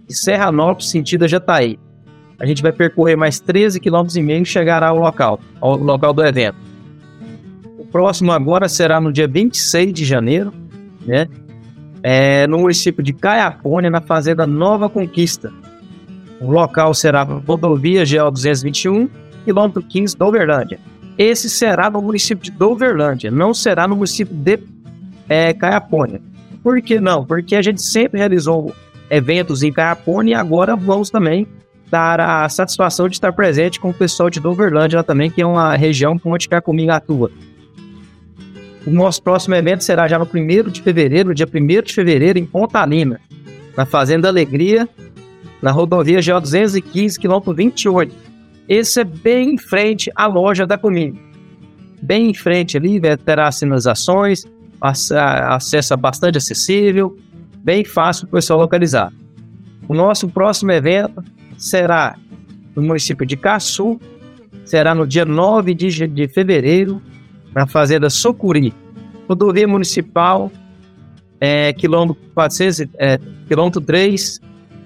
de 0.08 0.18
Serranópolis, 0.18 0.90
sentido 0.90 1.28
Jataí. 1.28 1.80
A 2.40 2.46
gente 2.46 2.62
vai 2.62 2.72
percorrer 2.72 3.16
mais 3.16 3.40
13 3.40 3.80
km 3.80 4.08
e 4.16 4.22
meio 4.22 4.42
e 4.42 4.46
chegará 4.46 4.88
ao 4.88 4.98
local, 4.98 5.40
ao 5.60 5.78
local 5.78 6.12
do 6.12 6.26
evento. 6.26 6.58
O 7.78 7.86
próximo 7.86 8.32
agora 8.32 8.68
será 8.68 9.00
no 9.00 9.14
dia 9.14 9.28
26 9.28 9.94
de 9.94 10.04
janeiro, 10.04 10.52
né? 11.06 11.28
É, 12.04 12.48
no 12.48 12.60
município 12.60 13.04
de 13.04 13.14
Caiapônia, 13.14 13.90
na 13.90 14.02
Fazenda 14.02 14.48
Nova 14.48 14.90
Conquista. 14.90 15.52
O 16.40 16.52
local 16.52 16.94
será 16.94 17.22
rodovia 17.22 18.04
GO 18.04 18.32
221 18.32 19.08
quilômetro 19.44 19.82
15 19.82 20.18
da 20.18 20.26
Uberlândia. 20.26 20.80
Esse 21.18 21.50
será 21.50 21.90
no 21.90 22.02
município 22.02 22.44
de 22.44 22.52
Doverlândia, 22.52 23.30
não 23.30 23.54
será 23.54 23.88
no 23.88 23.96
município 23.96 24.34
de 24.34 24.60
é, 25.30 25.54
Caiapônia. 25.54 26.22
Por 26.64 26.82
que 26.82 27.00
não? 27.00 27.26
Porque 27.26 27.56
a 27.56 27.62
gente 27.62 27.82
sempre 27.82 28.20
realizou 28.20 28.74
eventos 29.10 29.62
em 29.62 29.72
Caiapônia 29.72 30.32
e 30.32 30.36
agora 30.36 30.76
vamos 30.76 31.10
também 31.10 31.48
dar 31.90 32.22
a 32.22 32.48
satisfação 32.48 33.10
de 33.10 33.16
estar 33.16 33.34
presente 33.34 33.80
com 33.80 33.90
o 33.90 33.94
pessoal 33.94 34.30
de 34.30 34.40
Doverlândia 34.40 35.04
também, 35.04 35.30
que 35.30 35.42
é 35.42 35.46
uma 35.46 35.76
região 35.76 36.20
onde 36.24 36.48
comigo 36.64 36.92
atua. 36.92 37.30
O 38.86 38.90
nosso 38.90 39.22
próximo 39.22 39.56
evento 39.56 39.84
será 39.84 40.08
já 40.08 40.18
no 40.18 40.26
1 40.26 40.70
de 40.70 40.82
fevereiro, 40.82 41.34
dia 41.34 41.48
1 41.48 41.84
de 41.84 41.94
fevereiro, 41.94 42.40
em 42.40 42.46
Pontalina, 42.46 43.20
na 43.78 43.86
Fazenda 43.86 44.28
Alegria, 44.28 44.88
na 45.62 45.72
rodovia 45.72 46.20
GO 46.22 46.42
215, 46.42 47.20
quilômetro 47.20 47.54
28 47.54 48.32
esse 48.72 49.02
é 49.02 49.04
bem 49.04 49.56
em 49.56 49.58
frente 49.58 50.10
à 50.16 50.28
loja 50.28 50.66
da 50.66 50.78
Comigo. 50.78 51.20
Bem 52.02 52.30
em 52.30 52.34
frente 52.34 52.78
ali, 52.78 53.02
terá 53.18 53.52
sinalizações, 53.52 54.46
acesso 54.80 55.98
bastante 55.98 56.38
acessível, 56.38 57.18
bem 57.58 57.84
fácil 57.84 58.28
para 58.28 58.38
o 58.38 58.40
pessoal 58.40 58.62
localizar. 58.62 59.12
O 59.90 59.94
nosso 59.94 60.30
próximo 60.30 60.72
evento 60.72 61.22
será 61.58 62.16
no 62.74 62.82
município 62.82 63.26
de 63.26 63.36
Caçu, 63.36 64.00
será 64.64 64.96
no 64.96 65.06
dia 65.06 65.26
9 65.26 65.74
de, 65.74 66.08
de 66.08 66.28
fevereiro, 66.30 67.02
na 67.54 67.68
Fazenda 67.68 68.10
Socuri, 68.10 68.74
rodovia 69.28 69.68
municipal, 69.68 70.52
é, 71.40 71.74
quilômetro, 71.74 72.22
400, 72.34 72.88
é, 72.98 73.20
quilômetro 73.48 73.82
3, 73.82 74.40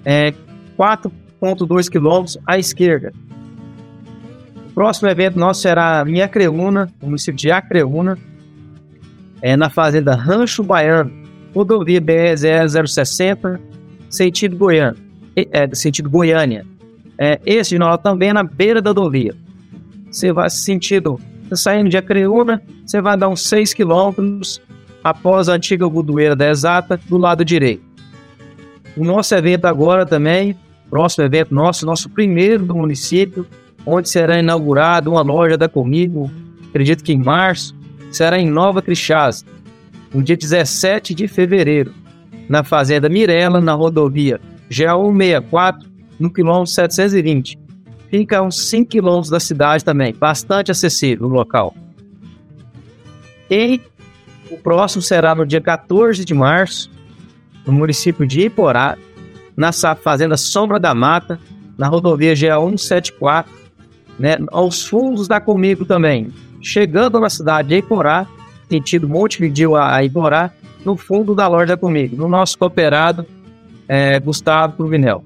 é, 0.04 0.32
4,2 0.78 1.90
quilômetros 1.90 2.38
à 2.46 2.58
esquerda. 2.58 3.12
Próximo 4.74 5.08
evento 5.08 5.38
nosso 5.38 5.62
será 5.62 6.04
em 6.06 6.20
Acreúna, 6.20 6.92
no 7.00 7.08
município 7.08 7.34
de 7.38 7.50
Acreúna, 7.50 8.18
é 9.40 9.56
na 9.56 9.70
fazenda 9.70 10.14
Rancho 10.14 10.62
Baiano, 10.62 11.10
rodovia 11.54 12.00
BR 12.00 12.36
060, 12.86 13.60
sentido 14.10 14.56
Goiânia. 14.56 14.96
É, 15.34 15.74
sentido 15.74 16.08
Goiânia. 16.08 16.66
É, 17.18 17.40
esse 17.44 17.78
nó 17.78 17.96
também 17.96 18.30
é 18.30 18.32
na 18.32 18.42
beira 18.42 18.80
da 18.80 18.90
rodovia. 18.90 19.34
Você 20.10 20.32
vai 20.32 20.48
sentido, 20.50 21.18
tá 21.48 21.56
saindo 21.56 21.88
de 21.88 21.96
Acreúna, 21.96 22.62
você 22.84 23.00
vai 23.00 23.16
dar 23.16 23.28
uns 23.28 23.48
6 23.48 23.74
quilômetros 23.74 24.60
após 25.02 25.48
a 25.48 25.54
antiga 25.54 25.88
Budoeira 25.88 26.34
da 26.34 26.50
Exata, 26.50 26.98
do 27.08 27.16
lado 27.16 27.44
direito. 27.44 27.82
O 28.96 29.04
nosso 29.04 29.34
evento 29.34 29.66
agora 29.66 30.04
também, 30.06 30.56
próximo 30.90 31.24
evento 31.24 31.54
nosso, 31.54 31.84
nosso 31.86 32.08
primeiro 32.08 32.64
do 32.64 32.74
município, 32.74 33.46
onde 33.84 34.08
será 34.08 34.38
inaugurada 34.38 35.08
uma 35.08 35.22
loja 35.22 35.56
da 35.56 35.68
Comigo, 35.68 36.30
acredito 36.68 37.04
que 37.04 37.12
em 37.12 37.22
março, 37.22 37.74
será 38.10 38.38
em 38.38 38.50
Nova 38.50 38.82
Crixás, 38.82 39.44
no 40.12 40.22
dia 40.22 40.36
17 40.36 41.14
de 41.14 41.28
fevereiro, 41.28 41.92
na 42.48 42.64
Fazenda 42.64 43.08
Mirela, 43.08 43.60
na 43.60 43.74
rodovia 43.74 44.40
GA164, 44.70 45.84
no 46.18 46.32
quilômetro 46.32 46.72
720. 46.72 47.65
Fica 48.10 48.38
a 48.38 48.42
uns 48.42 48.68
5 48.68 48.90
quilômetros 48.90 49.30
da 49.30 49.40
cidade 49.40 49.84
também, 49.84 50.14
bastante 50.14 50.70
acessível 50.70 51.26
o 51.26 51.30
local. 51.30 51.74
E 53.50 53.80
o 54.50 54.56
próximo 54.56 55.02
será 55.02 55.34
no 55.34 55.46
dia 55.46 55.60
14 55.60 56.24
de 56.24 56.34
março, 56.34 56.90
no 57.66 57.72
município 57.72 58.26
de 58.26 58.42
Iporá, 58.42 58.96
na 59.56 59.72
fazenda 59.72 60.36
Sombra 60.36 60.78
da 60.78 60.94
Mata, 60.94 61.38
na 61.76 61.88
rodovia 61.88 62.34
GA174, 62.34 63.46
né, 64.18 64.38
aos 64.48 64.86
fundos 64.86 65.26
da 65.28 65.40
Comigo 65.40 65.84
também. 65.84 66.32
Chegando 66.60 67.20
na 67.20 67.28
cidade 67.28 67.68
de 67.68 67.76
Iporá, 67.78 68.26
sentido 68.68 69.08
Montevideo 69.08 69.76
a 69.76 70.02
Iporá, 70.02 70.50
no 70.84 70.96
fundo 70.96 71.34
da 71.34 71.48
loja 71.48 71.76
Comigo, 71.76 72.16
no 72.16 72.28
nosso 72.28 72.56
cooperado 72.58 73.26
é, 73.88 74.18
Gustavo 74.20 74.76
Cruvinel. 74.76 75.24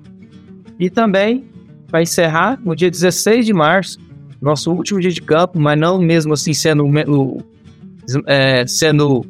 E 0.78 0.88
também, 0.88 1.44
para 1.90 2.02
encerrar, 2.02 2.58
no 2.64 2.74
dia 2.74 2.90
16 2.90 3.44
de 3.44 3.52
março, 3.52 3.98
nosso 4.40 4.72
último 4.72 5.00
dia 5.00 5.10
de 5.10 5.20
campo, 5.20 5.58
mas 5.58 5.78
não 5.78 5.98
mesmo 5.98 6.32
assim 6.32 6.54
sendo 6.54 6.86
o, 6.86 7.42
é, 8.26 8.66
sendo 8.66 9.24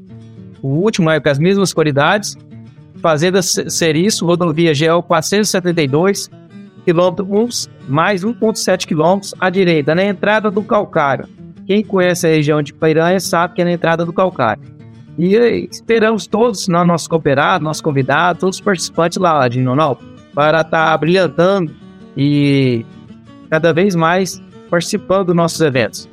o 0.62 0.68
último 0.68 1.08
com 1.20 1.28
as 1.28 1.38
mesmas 1.38 1.72
qualidades, 1.72 2.36
Fazenda 3.00 3.40
Seriço, 3.42 4.26
rodovia 4.26 4.74
GL 4.74 5.02
472, 5.02 6.30
quilômetro 6.84 7.24
1, 7.24 7.48
mais 7.88 8.22
1,7 8.22 8.86
quilômetros 8.86 9.34
à 9.40 9.48
direita, 9.48 9.94
na 9.94 10.04
entrada 10.04 10.50
do 10.50 10.62
Calcário. 10.62 11.26
Quem 11.66 11.82
conhece 11.82 12.26
a 12.26 12.30
região 12.30 12.62
de 12.62 12.74
Piranha 12.74 13.18
sabe 13.18 13.54
que 13.54 13.62
é 13.62 13.64
na 13.64 13.72
entrada 13.72 14.04
do 14.04 14.12
Calcário. 14.12 14.62
E 15.18 15.68
esperamos 15.70 16.26
todos, 16.26 16.68
nosso 16.68 17.08
cooperado, 17.08 17.64
nosso 17.64 17.82
convidado, 17.82 18.40
todos 18.40 18.56
os 18.56 18.60
participantes 18.60 19.18
lá 19.18 19.48
de 19.48 19.60
Nonal, 19.60 19.98
para 20.34 20.60
estar 20.60 20.90
tá 20.90 20.98
brilhantando 20.98 21.72
e 22.22 22.84
cada 23.48 23.72
vez 23.72 23.94
mais 23.94 24.42
participando 24.68 25.28
dos 25.28 25.36
nossos 25.36 25.58
eventos. 25.62 26.06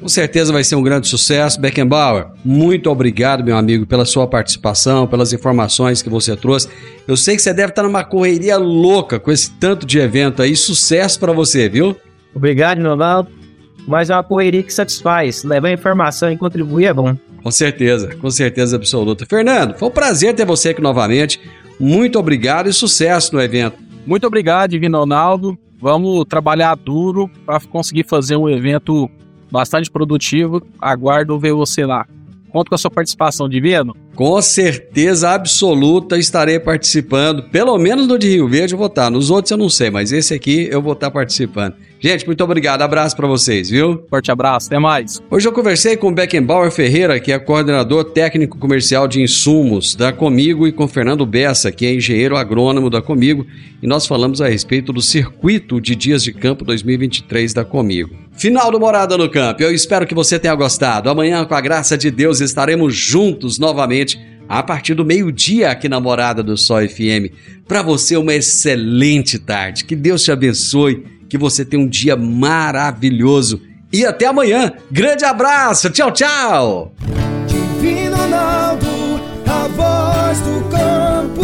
Com 0.00 0.08
certeza 0.08 0.52
vai 0.52 0.64
ser 0.64 0.74
um 0.74 0.82
grande 0.82 1.06
sucesso. 1.06 1.60
Beckenbauer, 1.60 2.26
muito 2.44 2.90
obrigado, 2.90 3.44
meu 3.44 3.56
amigo, 3.56 3.86
pela 3.86 4.04
sua 4.04 4.26
participação, 4.26 5.06
pelas 5.06 5.32
informações 5.32 6.02
que 6.02 6.08
você 6.08 6.34
trouxe. 6.34 6.68
Eu 7.06 7.16
sei 7.16 7.36
que 7.36 7.42
você 7.42 7.54
deve 7.54 7.68
estar 7.68 7.84
numa 7.84 8.02
correria 8.02 8.56
louca 8.56 9.20
com 9.20 9.30
esse 9.30 9.52
tanto 9.52 9.86
de 9.86 10.00
evento 10.00 10.42
aí. 10.42 10.56
Sucesso 10.56 11.20
para 11.20 11.32
você, 11.32 11.68
viu? 11.68 11.94
Obrigado, 12.34 12.82
Ronaldo. 12.82 13.30
Mas 13.86 14.10
é 14.10 14.14
uma 14.14 14.24
correria 14.24 14.62
que 14.62 14.72
satisfaz. 14.72 15.44
Levar 15.44 15.70
informação 15.70 16.32
e 16.32 16.36
contribuir 16.36 16.86
é 16.86 16.94
bom. 16.94 17.14
Com 17.42 17.50
certeza, 17.50 18.16
com 18.16 18.30
certeza 18.30 18.76
absoluta. 18.76 19.24
Fernando, 19.24 19.74
foi 19.78 19.88
um 19.88 19.92
prazer 19.92 20.34
ter 20.34 20.46
você 20.46 20.70
aqui 20.70 20.82
novamente. 20.82 21.40
Muito 21.78 22.18
obrigado 22.18 22.68
e 22.68 22.72
sucesso 22.72 23.34
no 23.34 23.40
evento. 23.40 23.89
Muito 24.06 24.26
obrigado, 24.26 24.70
Divino 24.70 24.98
Ronaldo. 24.98 25.58
Vamos 25.80 26.24
trabalhar 26.28 26.74
duro 26.74 27.30
para 27.46 27.60
conseguir 27.60 28.04
fazer 28.06 28.36
um 28.36 28.48
evento 28.48 29.10
bastante 29.50 29.90
produtivo. 29.90 30.62
Aguardo 30.80 31.38
ver 31.38 31.52
você 31.52 31.86
lá. 31.86 32.06
Conto 32.50 32.68
com 32.68 32.74
a 32.74 32.78
sua 32.78 32.90
participação, 32.90 33.48
Divino. 33.48 33.96
Com 34.14 34.42
certeza 34.42 35.30
absoluta 35.30 36.18
estarei 36.18 36.58
participando. 36.58 37.44
Pelo 37.44 37.78
menos 37.78 38.06
no 38.06 38.18
de 38.18 38.28
Rio 38.28 38.48
Verde 38.48 38.74
eu 38.74 38.78
vou 38.78 38.88
estar. 38.88 39.10
Nos 39.10 39.30
outros 39.30 39.50
eu 39.50 39.56
não 39.56 39.68
sei, 39.68 39.88
mas 39.90 40.12
esse 40.12 40.34
aqui 40.34 40.68
eu 40.70 40.82
vou 40.82 40.92
estar 40.92 41.10
participando. 41.10 41.76
Gente, 42.02 42.26
muito 42.26 42.42
obrigado. 42.42 42.80
Abraço 42.80 43.14
para 43.14 43.28
vocês, 43.28 43.68
viu? 43.68 44.06
Forte 44.08 44.32
abraço, 44.32 44.68
até 44.68 44.78
mais. 44.78 45.20
Hoje 45.30 45.46
eu 45.46 45.52
conversei 45.52 45.98
com 45.98 46.08
o 46.08 46.14
Beckenbauer 46.14 46.70
Ferreira, 46.70 47.20
que 47.20 47.30
é 47.30 47.38
coordenador 47.38 48.04
técnico 48.04 48.56
comercial 48.56 49.06
de 49.06 49.20
insumos 49.20 49.94
da 49.94 50.10
Comigo, 50.10 50.66
e 50.66 50.72
com 50.72 50.88
Fernando 50.88 51.26
Bessa, 51.26 51.70
que 51.70 51.84
é 51.84 51.94
engenheiro 51.94 52.38
agrônomo 52.38 52.88
da 52.88 53.02
Comigo, 53.02 53.46
e 53.82 53.86
nós 53.86 54.06
falamos 54.06 54.40
a 54.40 54.48
respeito 54.48 54.94
do 54.94 55.02
circuito 55.02 55.78
de 55.78 55.94
dias 55.94 56.24
de 56.24 56.32
campo 56.32 56.64
2023 56.64 57.52
da 57.52 57.66
Comigo. 57.66 58.16
Final 58.32 58.70
do 58.70 58.80
Morada 58.80 59.18
no 59.18 59.28
Campo. 59.28 59.62
Eu 59.62 59.74
espero 59.74 60.06
que 60.06 60.14
você 60.14 60.38
tenha 60.38 60.54
gostado. 60.54 61.10
Amanhã, 61.10 61.44
com 61.44 61.54
a 61.54 61.60
graça 61.60 61.98
de 61.98 62.10
Deus, 62.10 62.40
estaremos 62.40 62.96
juntos 62.96 63.58
novamente 63.58 64.18
a 64.48 64.62
partir 64.62 64.94
do 64.94 65.04
meio-dia 65.04 65.70
aqui 65.70 65.86
na 65.86 66.00
Morada 66.00 66.42
do 66.42 66.56
Sol 66.56 66.80
FM. 66.88 67.30
Para 67.68 67.82
você, 67.82 68.16
uma 68.16 68.32
excelente 68.32 69.38
tarde. 69.38 69.84
Que 69.84 69.94
Deus 69.94 70.22
te 70.22 70.32
abençoe 70.32 71.19
que 71.30 71.38
você 71.38 71.64
tenha 71.64 71.82
um 71.82 71.88
dia 71.88 72.16
maravilhoso. 72.16 73.62
E 73.92 74.04
até 74.04 74.26
amanhã. 74.26 74.72
Grande 74.90 75.24
abraço. 75.24 75.88
Tchau, 75.90 76.10
tchau. 76.10 76.92
Divino 77.46 78.16
Ronaldo, 78.16 78.86
a 79.46 79.68
voz 79.68 80.40
do 80.40 80.68
campo. 80.68 81.40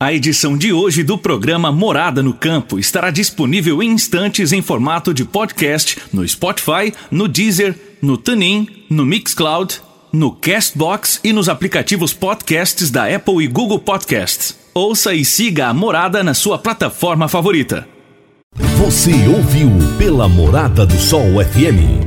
A 0.00 0.12
edição 0.12 0.56
de 0.56 0.70
hoje 0.70 1.02
do 1.02 1.16
programa 1.16 1.72
Morada 1.72 2.22
no 2.22 2.34
Campo 2.34 2.78
estará 2.78 3.10
disponível 3.10 3.82
em 3.82 3.90
instantes 3.90 4.52
em 4.52 4.60
formato 4.60 5.14
de 5.14 5.24
podcast 5.24 5.98
no 6.12 6.28
Spotify, 6.28 6.92
no 7.10 7.26
Deezer, 7.26 7.74
no 8.02 8.18
TuneIn, 8.18 8.68
no 8.90 9.06
Mixcloud, 9.06 9.80
no 10.12 10.30
Castbox 10.30 11.20
e 11.24 11.32
nos 11.32 11.48
aplicativos 11.48 12.12
podcasts 12.12 12.90
da 12.90 13.06
Apple 13.14 13.42
e 13.42 13.46
Google 13.46 13.78
Podcasts. 13.78 14.63
Ouça 14.76 15.14
e 15.14 15.24
siga 15.24 15.68
a 15.68 15.72
Morada 15.72 16.24
na 16.24 16.34
sua 16.34 16.58
plataforma 16.58 17.28
favorita. 17.28 17.86
Você 18.76 19.12
ouviu 19.28 19.70
pela 19.96 20.28
Morada 20.28 20.84
do 20.84 20.98
Sol 20.98 21.28
FM. 21.44 22.02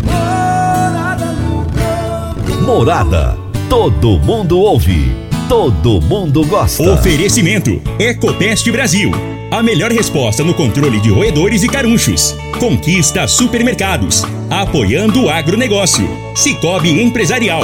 Morada. 2.65 3.37
Todo 3.69 4.19
mundo 4.19 4.59
ouve. 4.59 5.15
Todo 5.47 6.01
mundo 6.01 6.45
gosta. 6.45 6.91
Oferecimento: 6.91 7.81
Ecopest 7.97 8.69
Brasil. 8.69 9.11
A 9.49 9.63
melhor 9.63 9.89
resposta 9.93 10.43
no 10.43 10.53
controle 10.53 10.99
de 10.99 11.09
roedores 11.09 11.63
e 11.63 11.69
carunchos. 11.69 12.35
Conquista 12.59 13.29
supermercados. 13.29 14.23
Apoiando 14.49 15.23
o 15.23 15.29
agronegócio. 15.29 16.05
Cicobi 16.35 17.01
Empresarial. 17.01 17.63